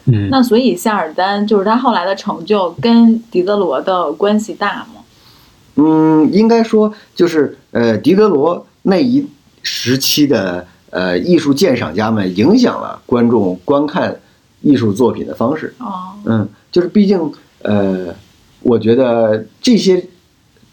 [0.07, 5.01] 嗯，那所以夏尔丹就是他后来的成就跟狄德罗的关系大吗？
[5.75, 9.25] 嗯，应该说就是呃，狄德罗那一
[9.63, 14.19] 时期的呃艺术鉴赏家们影响了观众观看
[14.61, 15.73] 艺术作品的方式。
[15.79, 17.31] 哦，嗯，就是毕竟
[17.63, 18.13] 呃，
[18.65, 20.03] 我觉得这些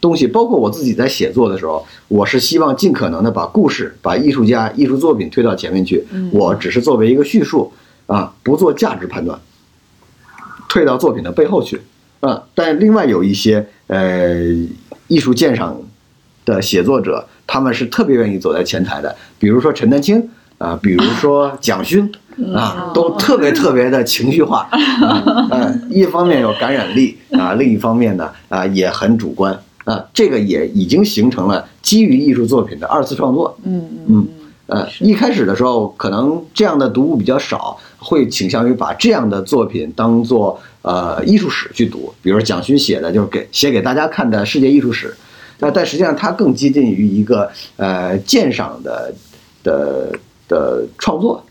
[0.00, 6.02] 东西，包括我自己在写作的时候，我是希望尽可能的把故事、把艺术家、艺术作品推到前面去。
[6.10, 7.70] 嗯我只是作为一个叙述
[8.06, 9.38] 啊，不做价值判断，
[10.70, 11.82] 退到作品的背后去。
[12.20, 14.40] 啊，但另外有一些呃
[15.08, 15.78] 艺术鉴赏
[16.46, 20.30] 的写作者，他们是特别愿意走在前台的，比如说陈丹青
[20.62, 22.08] 啊，比如说蒋勋
[22.54, 33.58] 啊，都特别特别的情绪化， 啊呃，一方面有感染力啊，另一方面呢啊也很主观啊，这个也已经形成了基于艺术作品的二次创作。
[33.64, 34.28] 嗯嗯嗯
[34.68, 45.14] 呃，是一开始的时候，可能这样的读物比较少，会倾向于把这样的作品当做呃艺术史去读，比如蒋勋写的就是给写给大家看的世界艺术史，
[45.58, 49.12] 那但实际上它更接近于一个呃鉴赏的
[49.62, 50.12] 的
[50.52, 51.42] 的创作，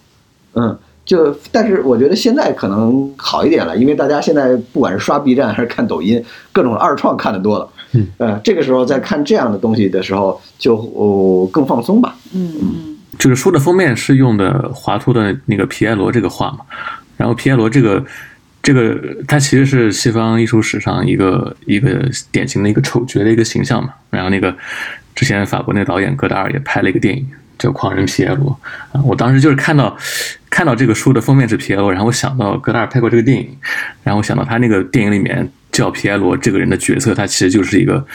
[0.54, 0.78] 嗯。
[1.04, 6.24] 就，但是我觉得现在可能好一点了，因为大家现在不管是刷 B 站还是看抖音，
[6.54, 7.68] 各种二创看的多了。
[7.94, 12.16] 嗯，呃，这个时候在看这样的东西的时候，就、哦、更放松吧。
[12.34, 16.60] 嗯嗯就是书的封面是用的华托的那个皮埃罗这个画嘛，
[17.18, 18.02] 然后皮埃罗这个
[18.62, 18.96] 这个
[19.28, 24.56] 他其实是西方艺术史上一个一个典型的一个丑角的一个形象嘛，然后那个
[25.16, 27.28] 之前法国那个导演戈达尔也拍了一个电影
[27.62, 28.50] 叫《狂人皮埃罗》
[28.98, 29.96] 啊，我当时就是看到
[30.50, 33.50] 看到这个书的封面是皮埃罗，然后想到戈达尔拍过这个电影，
[34.04, 38.06] 然后想到他那个电影里面叫皮埃罗这个人的角色，他其实就是一个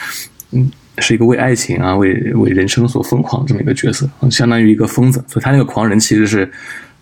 [0.51, 0.71] 嗯。
[0.99, 5.23] 是一个为爱情啊、为为人生所疯狂这么一个角色，相当于一个疯子。
[5.27, 6.51] 所以他那个狂人其实是，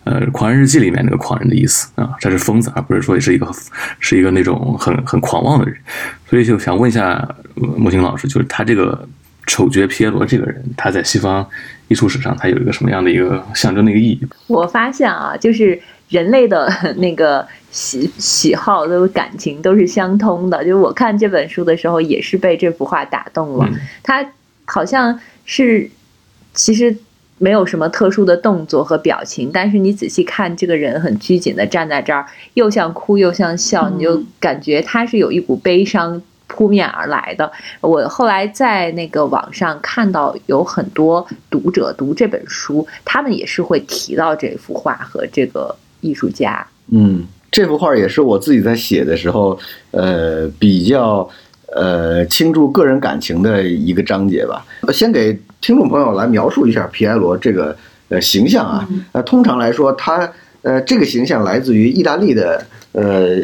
[0.04, 3.50] 呃，《狂人日记》里面那个狂人的意思啊，他是疯子，而不是说是一个
[3.98, 5.74] 是一个那种很很狂妄的人。
[6.28, 7.12] 所以就想问一下
[7.54, 9.08] 呃莫青老师，就是他这个
[9.46, 11.48] 丑角皮耶罗这个人，他在西方
[11.88, 14.20] 艺术史上他有一个什么样的一个象征的一个意义？
[14.48, 16.68] 我发现啊，就是人类的
[16.98, 20.58] 那个喜喜好都感情都是相通的。
[20.64, 23.66] 就是我看这本书的时候，也是被这幅画打动了。
[23.70, 24.26] 嗯他
[24.64, 25.88] 好像是
[26.52, 26.96] 其实
[27.38, 36.20] 没有什么特殊的动作和表情，但是你仔细看，这个人很拘谨的站在这儿，又像哭又像笑，嗯你就感觉他是有一股悲伤。
[36.48, 46.64] 扑面而来的，我后来在那个网上看到有很多读者读这本书，他们也是会提到这幅画和这个艺术家。
[46.90, 49.58] 嗯，这幅画也是我自己在写的时候，
[49.90, 51.28] 呃，比较
[51.74, 54.64] 呃倾注个人感情的一个章节吧。
[54.92, 57.76] 先给听众朋友来描述一下皮埃罗这个
[58.08, 58.88] 呃形象啊。
[59.10, 60.32] 呃，通常来说，他
[60.62, 63.36] 呃这个形象来自于意大利的呃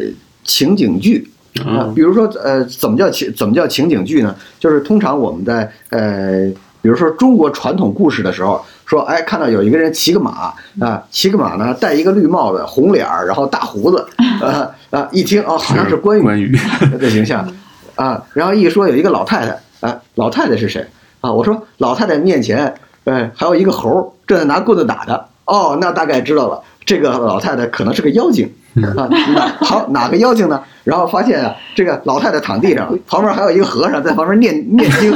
[0.45, 1.29] 情景剧。
[1.65, 4.35] 啊，啊比如说，呃，怎么叫情怎么叫情景剧呢？
[4.59, 6.49] 就是通常我们在呃，
[6.81, 14.05] 比如说中国传统故事的时候，说，哎，看到有一个人骑个马啊，骑个马呢，戴一个绿帽子，红脸儿，然后大胡子，
[14.41, 16.57] 啊啊，一听哦，好像是关羽关羽，
[16.97, 17.47] 的形象
[17.95, 20.85] 啊，然后一说有一个老太太，啊，老太太是谁
[21.21, 21.31] 啊？
[21.31, 22.73] 我说老太太面前，
[23.05, 28.51] 哎，还有一个猴儿正在拿棍子打他，哦，那大概知道了，这个老太太可能是个妖精
[28.97, 29.07] 啊。
[29.33, 30.61] 哪好哪个妖精呢？
[30.83, 35.13] 然后发现啊，这个老太太躺地上， 旁边还有一个和尚在旁边念 念经，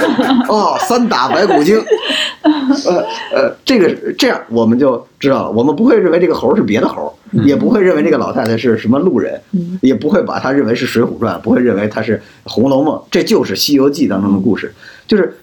[0.48, 1.82] 哦，三打白骨精。
[2.86, 3.04] 呃
[3.34, 9.40] 呃，这个这样我们就知道了，我们不会认为这个猴是别的猴，也不会认为这个老太太是什么路人，
[9.82, 14.74] 也不会把她认为是《水浒传》，不会认为她是《红楼梦》，这就是《西游记》当中的故事，
[15.08, 15.38] 就是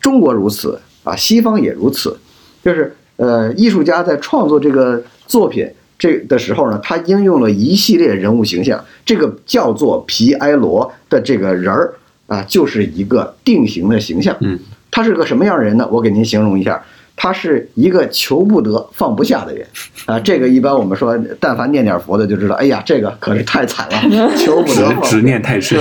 [0.00, 2.18] 中国如此啊，西方也如此，
[2.64, 5.68] 就是呃，艺术家在创作这个作品
[6.00, 11.94] 这的时候呢，他应用了一系列人物形象，这个叫做皮埃罗的这个人儿
[12.26, 14.34] 啊，就是一个定型的形象。
[14.40, 14.58] 嗯，
[14.90, 15.86] 他是个什么样的人呢？
[15.92, 16.82] 我给您形容一下，
[17.14, 19.66] 他是一个求不得、放不下的人
[20.06, 20.18] 啊。
[20.18, 25.78] 这个一般我们说，但凡念点佛的就知道，哎呀，这个可是太惨了， 求不得、执念太深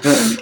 [0.00, 0.36] 对，嗯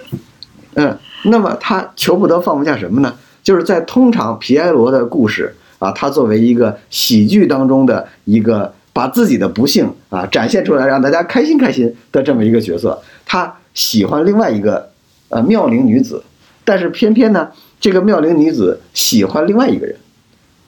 [0.74, 3.14] 嗯，那么他求不得放不下什么呢？
[3.42, 14.88] 就是在通常皮埃罗的故事啊，他作为一个喜剧当中的一个把自己的不幸啊展现出来，让大家开心开心的这么一个角色，他喜欢另外一个
[15.28, 16.22] 呃妙龄女子，
[16.64, 19.96] 但是偏偏呢，这个妙龄女子喜欢另外一个人，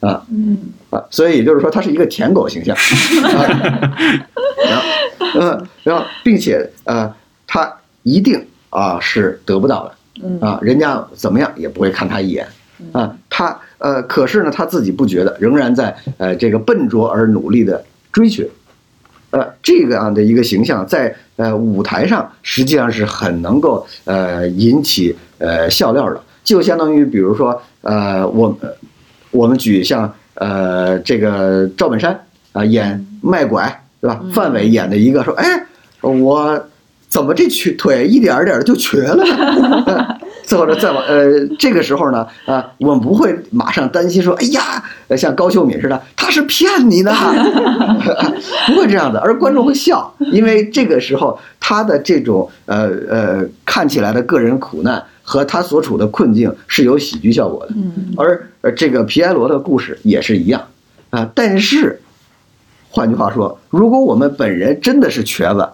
[0.01, 0.59] 啊，嗯。
[0.91, 2.75] 啊，所以也就是说，他是一个舔狗形象，
[3.27, 3.43] 啊、
[4.65, 4.83] 然后，
[5.41, 7.13] 嗯，然后，并且呃，
[7.45, 7.73] 他
[8.05, 10.39] 一定啊是得不到的，嗯。
[10.41, 12.47] 啊，人家怎么样也不会看他一眼，
[12.93, 17.85] 啊，他呃，可是呢，他自己不觉得，仍然在呃这个笨拙而努力的
[18.17, 18.49] 追寻，
[19.29, 28.59] 呃，这个样的一个形象在呃舞台上实际上是很能够呃引起呃笑料的，就相当于比如说呃我
[29.31, 32.19] 我们举像呃这个赵本山
[32.53, 34.19] 啊、演卖拐对吧？
[34.33, 35.67] 范伟演的一个说哎
[36.01, 36.67] 我
[37.07, 39.23] 怎么这瘸腿一点儿点儿就瘸了
[40.51, 47.13] 或者再往呃这个时候呢啊、我们不会马上担心说哎呀呃像高秀敏似的他是骗你的，
[48.67, 58.13] 不会这样的，而观众会笑，因为这个时候他的这种呃呃看起来的个人苦难和他所处的困境是有喜剧效果的，嗯。
[58.17, 60.63] 而呃这个皮埃罗的故事也是一样。
[61.11, 62.01] 啊、但是
[62.91, 65.69] 换句话说，如果我们本人真的是瘸子，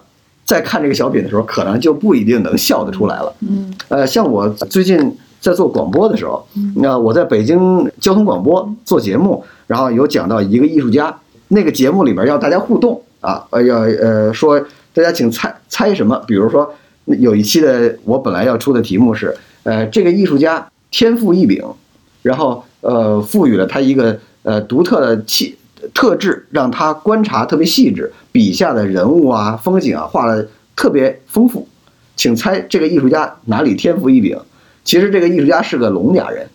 [0.45, 3.33] 在看这个小品的时候，可能就不一定能笑得出来了。
[3.41, 6.45] 嗯呃，像我最近在做广播的时候，
[6.75, 11.15] 那我在北京交通广播做节目，然后有讲到一个艺术家，
[11.49, 14.59] 那个节目里边要大家互动啊，呃要呃说
[14.93, 16.73] 大家请猜猜什么，比如说
[17.05, 21.63] 有一期的我本来要出的题目是，呃这个艺术家天赋异禀，
[22.21, 25.57] 然后呃赋予了他一个呃独特的气
[25.93, 31.67] 特质，让他观察特别细致，笔下的人物啊风景啊画的特别丰富。
[32.15, 34.37] 请猜这个艺术家哪里天赋异禀？
[34.83, 36.47] 其实这个艺术家是个聋哑人，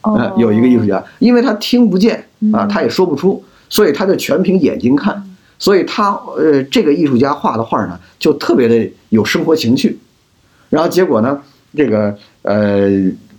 [0.00, 2.16] 啊哦，，有一个艺术家，因为他听不见
[2.52, 5.22] 啊，嗯他也说不出，所以他就全凭眼睛看，
[5.58, 9.98] 所以他呃这个艺术家画的画呢，就特别的有生活情趣。
[10.70, 11.42] 然后结果呢，
[11.76, 12.88] 这个呃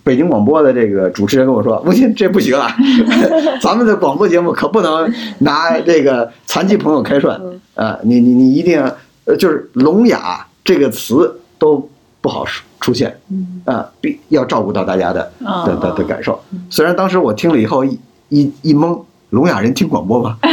[0.06, 2.72] 北京广播的这个主持人跟我说：“吴昕，这不行啊，
[3.60, 7.40] 咱们的广播节目可不能拿这个残疾朋友开涮
[7.74, 8.80] 啊，你你你一定
[9.24, 11.88] 呃就是聋哑这个词都
[12.20, 12.44] 不好
[12.78, 13.18] 出现
[13.64, 15.28] 啊，必要照顾到大家的
[15.66, 16.40] 的的的感受。
[16.70, 20.36] 虽然当时我听了以后一一一懵，聋哑人听广播吗？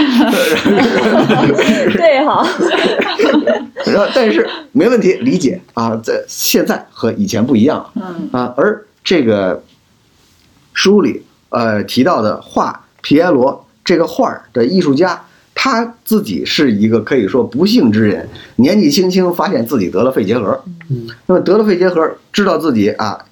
[1.94, 2.44] 对哈，
[3.86, 8.52] 然后但是没问题，理解啊，在现在和以前不一样嗯啊。
[8.58, 9.64] 而这个
[10.74, 18.28] 书里呃提到的画皮埃罗这个画儿的艺术家，他他自己是一个可以说不幸之人，
[18.58, 23.26] 年纪轻轻发现自己得了肺结核，嗯，那么得了肺结核，知道自己啊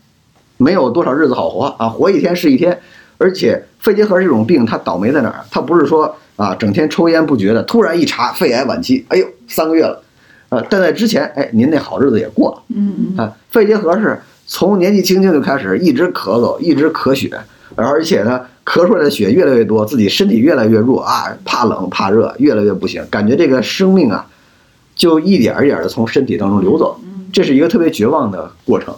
[0.57, 2.79] 没有多少日子好活啊，活一天是一天，
[3.17, 5.43] 而且肺结核这种病，它倒霉在哪儿？
[5.51, 10.01] 它不是说啊整天抽烟不觉的，突然一查肺癌晚期，哎呦三个月了，
[10.49, 12.63] 呃，但在之前，哎，您那好日子也过了。
[12.69, 14.21] 嗯啊，肺结核是
[14.53, 17.39] 从年纪轻轻就开始一直咳嗽，一直咳血，
[17.75, 24.27] 而且呢，咳出来的血越来越多，自己身体越来越弱啊，怕冷怕热，越来越不行，感觉这个生命啊，
[24.93, 26.99] 就一点儿一点的从身体当中流走，
[27.31, 28.93] 这是一个特别绝望的过程。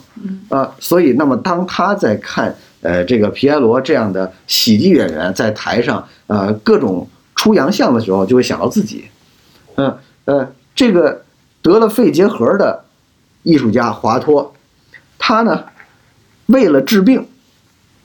[0.49, 9.05] 啊，所以那么当他在看呃这个皮埃罗这样的喜剧演员在台上呃各种出洋相的时候，就会想到自己，
[9.75, 11.21] 嗯呃这个
[11.61, 12.85] 得了肺结核的
[13.43, 14.51] 艺术家华托，
[15.25, 15.63] 他呢
[16.47, 17.25] 为了治病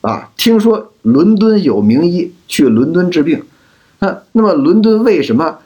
[0.02, 3.42] 啊，听说伦敦有名医，去伦敦治病。
[3.98, 5.58] 啊，那么伦敦为什么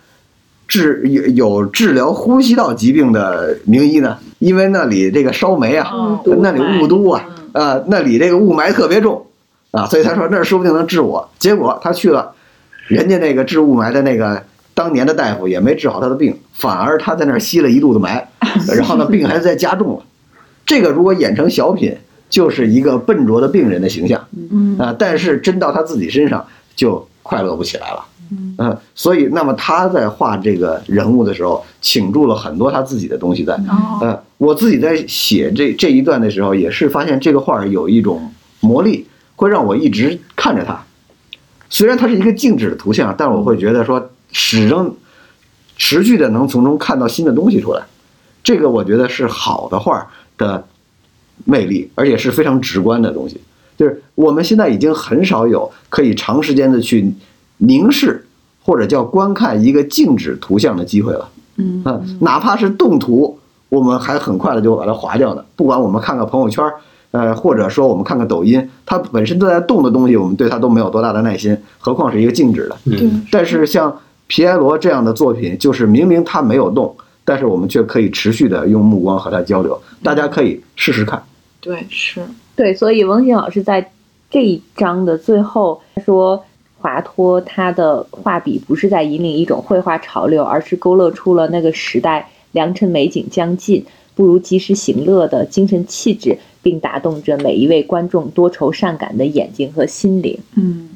[0.66, 4.16] 治有有治疗呼吸道疾病的名医呢？
[4.39, 7.23] 因为那里这个烧煤啊，哦那里雾都啊，
[7.53, 9.27] 啊，那里这个雾霾特别重
[9.73, 11.29] 啊，所以他说那儿说不定能治我。
[11.39, 12.33] 结果他去了，
[12.89, 14.43] 人家那个治雾霾的那个
[14.73, 18.24] 当年的大夫也没治好他的病，反而他在那儿吸了一肚子霾，
[18.74, 20.03] 然后呢病还在加重了。
[20.64, 21.97] 这个如果演成小品，
[22.30, 28.05] 就是一个笨拙的病人的形象嗯啊，但是真到他自己身上就快乐不起来了。
[28.30, 33.52] 嗯嗯，所以那么他在画这个人物的时候，倾注了很多他自己的东西在。
[33.55, 39.06] 哦呃，我自己在写这这一段的时候，也是发现这个画有一种魔力，
[39.36, 40.82] 会让我一直看着它。
[41.68, 44.97] 虽然它是一个静止的图像，但我会觉得说始终
[45.76, 47.82] 持续的能从中看到新的东西出来。
[48.43, 50.06] 这个我觉得是好的画儿
[50.43, 50.64] 的
[51.44, 53.40] 魅力，而且是非常直观的东西。
[53.77, 57.12] 就是我们现在已经很少有可以长时间的去
[57.59, 58.24] 凝视
[58.64, 61.28] 或者叫观看一个静止图像的机会了。
[61.56, 63.39] 嗯嗯，哪怕是动图，
[63.69, 65.44] 我们还很快的就把它划掉的。
[65.56, 66.64] 不管我们看看朋友圈，
[67.12, 72.77] 呃，或者说我们看看抖音，它本身都在动的东西，我们对它都没有多大的耐心，何况是一个静止的。
[72.85, 73.94] 对嗯，但是像
[74.28, 76.94] 皮埃罗这样的作品，就是明明它没有动，
[77.24, 79.81] 但是我们却可以持续的用目光和他交流。
[80.03, 81.23] 大家可以试试看。
[81.61, 82.20] 对是
[82.57, 83.90] 对，所以翁信老师在
[84.31, 86.44] 这一章的最后说，
[86.78, 93.85] 华托他的画笔不是在引领一种绘画潮流，而是勾勒出了那个时代良辰美景将近，
[94.15, 100.39] 不如及时行乐的精神气质，并打动着每一位观众多愁善感的眼睛和心灵。
[100.57, 100.90] 嗯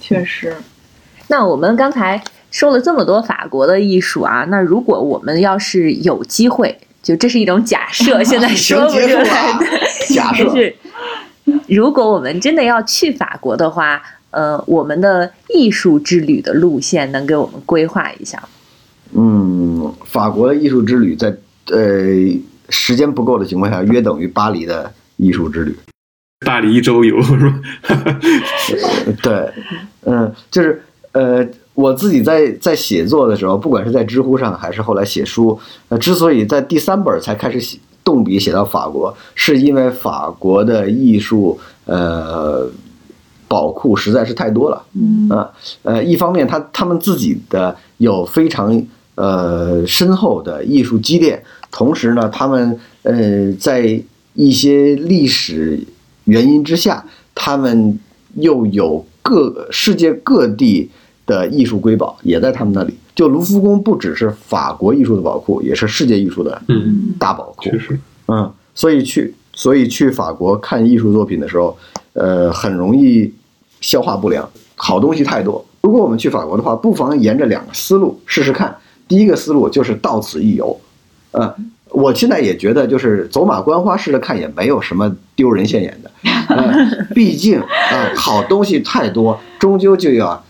[0.00, 0.56] 确实
[1.26, 2.22] 那我们刚才
[2.58, 9.66] 说了这么多法国的艺术啊，那如果我们要是有机会，就这是一种假设， 现在说不出来的。
[10.08, 10.74] 假 设是
[11.68, 14.02] 如果我们真的要去法国的话，
[14.32, 18.48] 呃，我们的艺术之旅的路线能给我们规划一下吗？
[19.14, 21.32] 嗯，法国的艺术之旅在
[21.70, 22.04] 呃
[22.70, 25.76] 时间不够的情况下，约等于巴黎的艺术之旅。
[26.44, 27.60] 巴黎一周游是吧？
[29.22, 29.48] 对，
[30.04, 30.82] 嗯，就是
[31.12, 31.46] 呃，
[31.78, 35.56] 我自己在在写作的时候，不管是在知乎上还是后来写书，
[35.88, 42.68] 呃，之所以在第三本才开始写动笔写到法国，是因为法国的艺术呃
[43.46, 44.82] 宝库实在是太多了。
[44.94, 45.48] 嗯啊，
[45.84, 48.84] 呃，一方面他他们自己的有非常
[49.14, 51.40] 呃深厚的艺术积淀，
[51.70, 54.02] 同时呢，他们呃在
[54.34, 55.78] 一些历史
[56.24, 57.04] 原因之下，
[57.36, 57.96] 他们
[58.34, 60.90] 又有各世界各地
[61.28, 62.92] 的艺术瑰宝也在他们那里。
[63.14, 67.70] 就卢浮宫不只是法国艺术的宝库，也是世界艺术的嗯，大宝库。
[68.26, 71.76] 嗯，所以去所以去法国看艺术作品的时候，
[72.14, 73.32] 呃，很容易
[73.80, 75.64] 消化不良，好东西太多。
[75.80, 78.76] 如果我们去法国的话，不妨沿着两个思路试试看。
[79.08, 80.78] 第一个思路就是到此一游，
[81.32, 81.52] 呃，
[81.90, 86.10] 我现在也觉得就是走马观花式的看也没有什么丢人现眼的，
[86.48, 90.44] 呃，毕竟啊、好东西太多，终究就要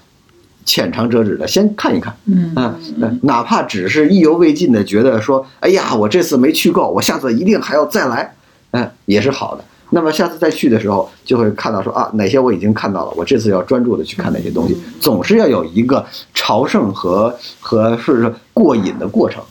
[0.68, 2.14] 浅尝辄止的先看一看。
[2.26, 8.34] 嗯啊，呃哪怕只是意犹未尽的觉得说，哎呀，我这次没去够，我下次一定还要再来，
[8.72, 9.64] 嗯、也是好的。
[9.90, 16.04] 那么下次再去的时候，就会看到说啊，哪些我已经看到了，我这次要专注的去看哪些东西，总是要有一个
[16.34, 19.42] 朝圣和和是说过瘾的过程，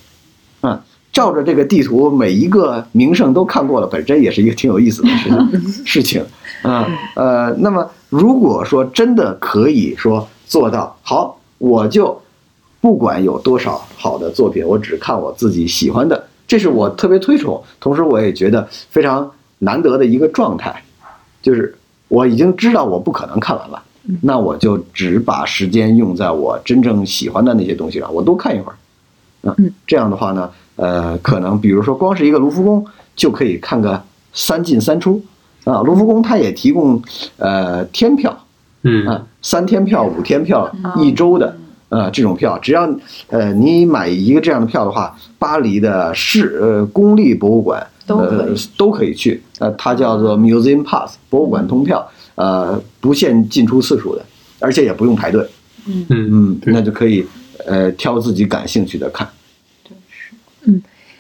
[0.62, 0.80] 嗯。
[1.14, 6.24] 照着这个地图，每一个名胜都看过了，本身也是一个挺有意思的事情 事情
[6.62, 6.88] 啊。
[7.16, 12.20] 呃，那么如果说真的可以说做到好，我就
[12.82, 19.30] 不管有多少好的作品，我只看我自己喜欢的，这是我特别推崇，同时我也觉得非常
[19.60, 20.84] 难得的一个状态，
[21.42, 23.84] 就是我已经知道我不可能看完了，
[24.22, 28.76] 那我就只把时间用在我真正喜欢的那些东西上，我多看一会儿。
[29.50, 34.02] 啊嗯，这样的话呢，呃，可能比如说光是一个卢浮宫就可以看个
[34.34, 35.22] 三进三出
[35.64, 35.82] 啊。
[35.82, 37.02] 卢浮宫它也提供
[37.38, 38.36] 呃天票
[38.88, 39.06] 嗯。
[39.08, 41.56] 啊，三天票、五天票、一周的
[41.90, 42.90] 呃这种票，只要
[43.28, 48.48] 呃你买一个这样的票的话，巴黎的市呃公立博物馆呃
[48.78, 54.26] 都可以去，呃，它叫做 Museum Pass 博物馆通票，呃，不限进出次数的，
[54.60, 55.46] 而且也不用排队，
[55.86, 56.06] 嗯。
[56.10, 56.74] 嗯，对。
[56.74, 57.26] 那就可以
[57.66, 59.28] 呃挑自己感兴趣的看。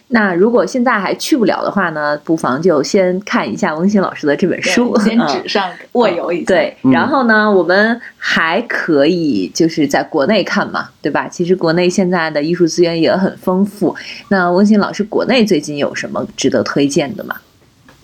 [0.09, 6.45] 那如果现在还去不了的话呢，不妨就先看一下翁鑫老师的这本书， 先嗯纸上握有一下。
[6.47, 11.27] 对，嗯然后呢，我们还可以就是在国内看嘛，对吧？
[11.27, 13.93] 其实国内现在的艺术资源也很丰富。
[14.29, 17.35] 那温馨老师，国内最近有什么值得推荐的吗？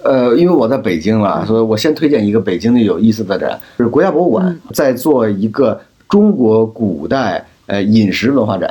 [0.04, 8.70] 呃，因为我在北京了，所以我先推荐一个北京的有意思的展，就是国家博物馆在做一个中国古代呃饮食文化展。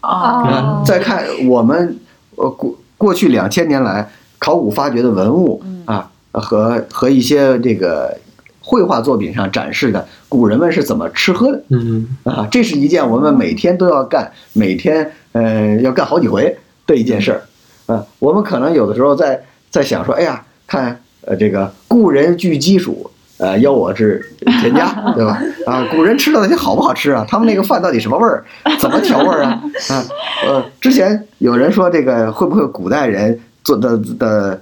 [0.00, 1.94] 哦，嗯，再看我们
[2.36, 8.16] 呃过过去两千年来考古发掘的文物啊，和和一些这个
[8.60, 16.56] 绘画作品上展示的古人们是怎么吃喝的嗯啊，这是一件我们每天都要干，每天呃要干好几回
[16.86, 17.42] 的一件事儿
[17.86, 18.06] 啊。
[18.18, 22.94] 我们可能有的时候在在想说，哎呀，看呃这个故人具鸡黍。
[23.38, 24.24] 呃，邀我至
[24.60, 25.40] 田家，对吧？
[25.66, 27.24] 啊，古人吃的那些好不好吃啊？
[27.28, 28.44] 他们那个饭到底什么味儿？
[28.78, 29.60] 怎么调味儿啊？
[29.90, 30.04] 啊，
[30.46, 34.60] 呃，之前有人说这个会不会古代人做的的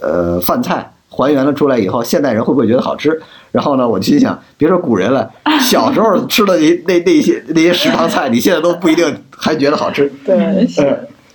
[0.00, 3.20] 呃饭菜还原了出来以后，现代人会不会觉得好吃？
[3.52, 5.30] 然后呢，我心想，别说古人了，
[5.60, 10.10] 小时候吃的那那那些那些食堂菜，你现在都不一定还觉得好吃。
[10.24, 10.82] 对，是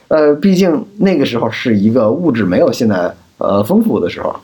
[0.08, 4.36] 呃呃，毕竟那个时候是一个物质没有现在呃丰富的时候，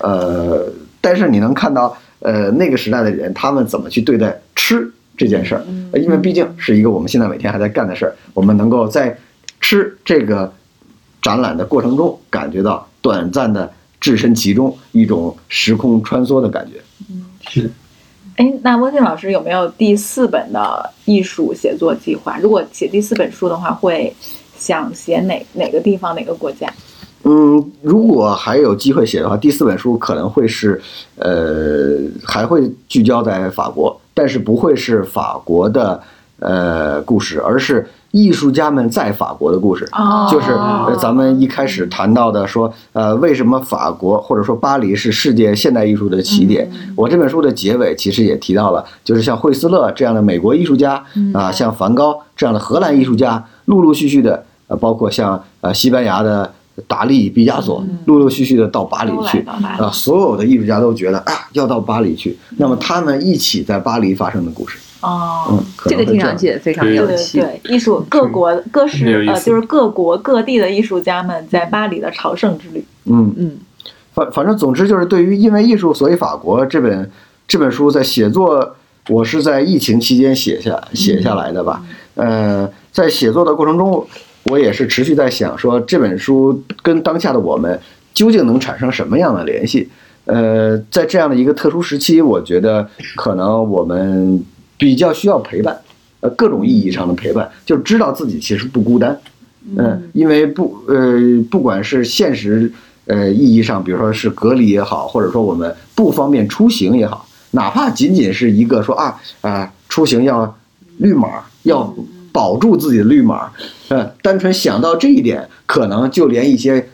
[0.00, 0.64] 呃，
[1.02, 5.62] 但是你能看到呃那个时代的人他们怎么去对待吃这件事儿，
[5.92, 9.18] 呃因为毕竟是一个我们现在每天还在干的事儿，我们能够在
[9.60, 10.50] 吃这个
[11.20, 13.70] 展览的过程中感觉到短暂的
[14.00, 16.80] 置身其中，一种时空穿梭的感觉。
[17.10, 17.70] 嗯，是
[18.36, 22.38] 哎，那温静老师有没有第四本的艺术写作计划？
[22.38, 24.12] 如果写第四本书的话，会
[24.56, 26.72] 想写哪哪个地方、哪个国家？
[27.24, 30.80] 嗯，如果还有机会写的话，第四本书可能会是，
[31.16, 36.00] 呃，还会聚焦在法国，但是不会是法国的
[36.40, 39.88] 呃故事，而是艺术家们在法国的故事。
[39.92, 46.68] 哦就是呃咱们一开始谈到的说，呃，为什么法国或者说巴黎是世界现代艺术的起点？
[46.96, 56.52] 我这本书的结尾其实也提到了，就是像惠斯勒这样的美国艺术家啊、像梵高这样的荷兰艺术家，陆陆续续的，呃，包括像呃西班牙的
[56.88, 59.40] 达利、毕加索，陆陆续续的到巴黎去。
[59.40, 62.38] 啊，所有的艺术家都觉得啊，要到巴黎去。
[62.56, 67.40] 那么他们一起在巴黎发生的故事，哦，嗯，这个听上去也非常对有趣。
[67.40, 72.84] 对对对，艺术各国各式呃，就是各国各地的艺术家们在巴黎的朝圣之旅。
[73.04, 73.34] 嗯。
[73.36, 73.58] 嗯，
[74.14, 77.10] 反反正总之就是对于因为艺术所以法国这本
[77.46, 78.76] 这本书在写作，
[79.08, 81.82] 我是在疫情期间写下写下来的吧。
[82.14, 84.06] 呃，在写作的过程中，
[84.44, 87.78] 我也是持续在想说这本书跟当下的我们
[88.12, 89.88] 究竟能产生什么样的联系。
[90.24, 94.44] 呃，在这样的一个特殊时期，我觉得可能我们
[94.78, 95.76] 比较需要陪伴，
[96.20, 99.18] 呃，各种意义上的陪伴，就知道自己其实不孤单。
[99.76, 101.18] 嗯，因为不呃，
[101.50, 102.72] 不管是现实
[103.06, 110.56] 呃意义上，比如说是隔离也好，或者说我们不方便出行也好，哪怕仅仅是一个说啊啊、出行要
[110.98, 111.92] 绿码，要
[112.32, 113.52] 保住自己的绿码，
[113.88, 116.88] 呃，单纯想到这一点，可能就连一些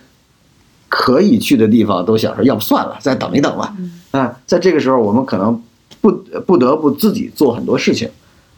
[0.89, 3.75] 可以去的地方都想说，要不算了，再等一等吧。
[4.11, 5.63] 啊，在这个时候，我们可能
[6.01, 6.11] 不
[6.47, 8.11] 不得不自己做很多事情。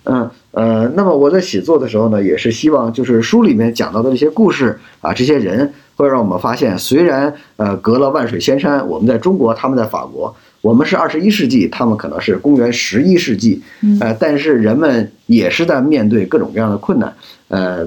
[0.05, 13.62] 嗯呃，那么我在写作的时候呢，也是希望就是书里面讲到的这些故事啊，这些人会让我们发现，虽然呃隔了万水千山，我们在中国，他们在法国，我们是二十一世纪，他们可能是公元十一世纪，
[14.00, 17.14] 呃，但是人们也是在面对各种各样的困难，
[17.48, 17.86] 呃，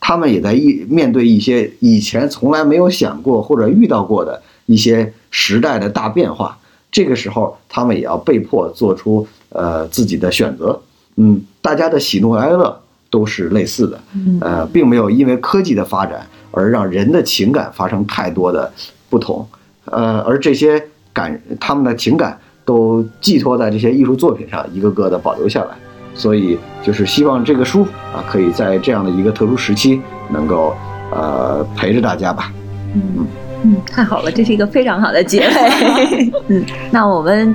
[0.00, 6.58] 他们也在一面对一些以前从来没有想过或者遇到过的一些时代的大变化。
[6.90, 10.78] 这个时候，他们也要被迫做出呃自己的选择。
[11.16, 14.00] 嗯，大家的喜怒哀乐都是类似的，
[14.40, 18.70] 呃，并没有因为科技的发展而让人的情感发生太多的
[19.08, 19.48] 不同。
[19.86, 20.82] 呃，而这些
[21.12, 25.70] 感，他们的情感都寄托在这些艺术作品上，一个个的保留下来。
[26.14, 30.74] 所以，就是希望这个书啊，可以在这样的一个特殊时期，能够
[31.10, 32.52] 呃陪着大家吧。
[32.94, 33.26] 嗯
[33.64, 36.32] 嗯，太好了，这是一个非常好的结尾。
[36.48, 37.54] 嗯，那我们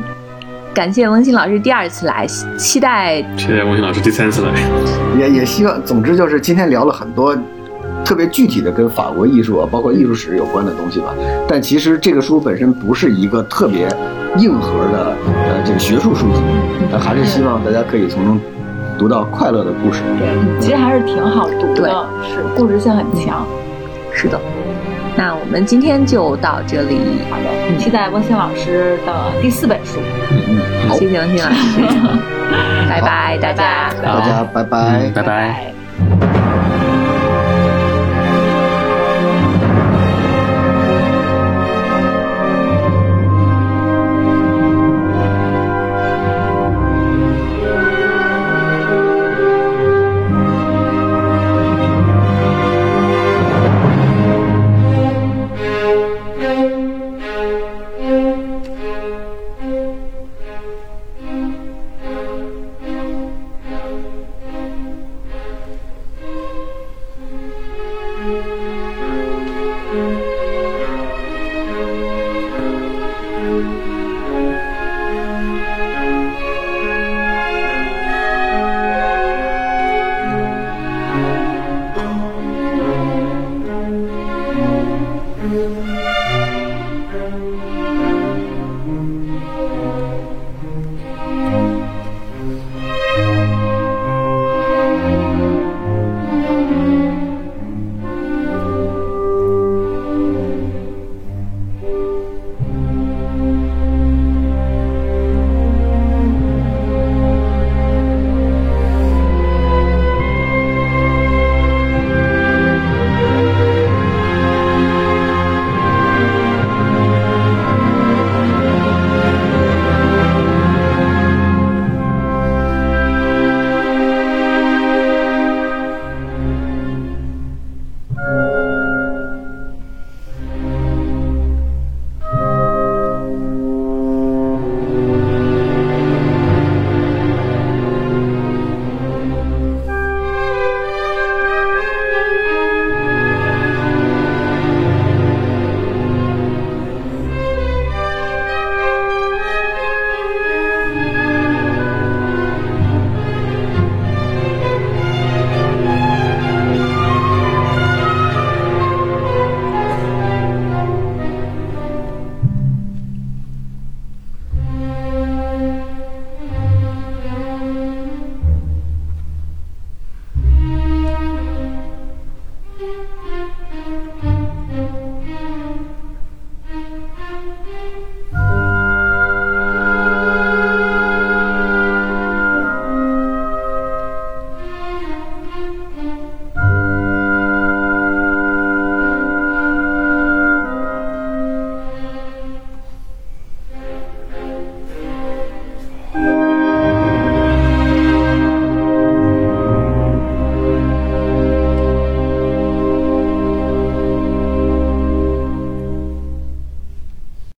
[0.73, 2.25] 感谢温馨老师第二次来，
[2.57, 4.51] 期待期待温馨老师第三次来。
[5.19, 7.38] 也也希望，总之就是今天聊了很多
[8.07, 11.13] 特别具体的跟法国艺术啊，包括艺术史有关的东西吧。
[11.45, 13.85] 但其实这个书本身不是一个特别
[14.38, 16.39] 硬核的呃这个学术书籍，
[16.89, 18.39] 但还是希望大家可以从中
[18.97, 20.03] 读到快乐的故事。
[20.17, 20.29] 对，
[20.61, 23.45] 其实还是挺好读的，是故事性很强。
[24.13, 24.39] 是的。
[25.17, 26.97] 那我们今天就到这里，
[27.29, 29.99] 好的，期待温馨老师的第四本书。
[30.31, 31.81] 嗯，好，谢谢温馨老师，
[32.88, 33.89] 拜拜，大家。
[34.01, 35.11] 大家拜拜拜。
[35.13, 36.36] 拜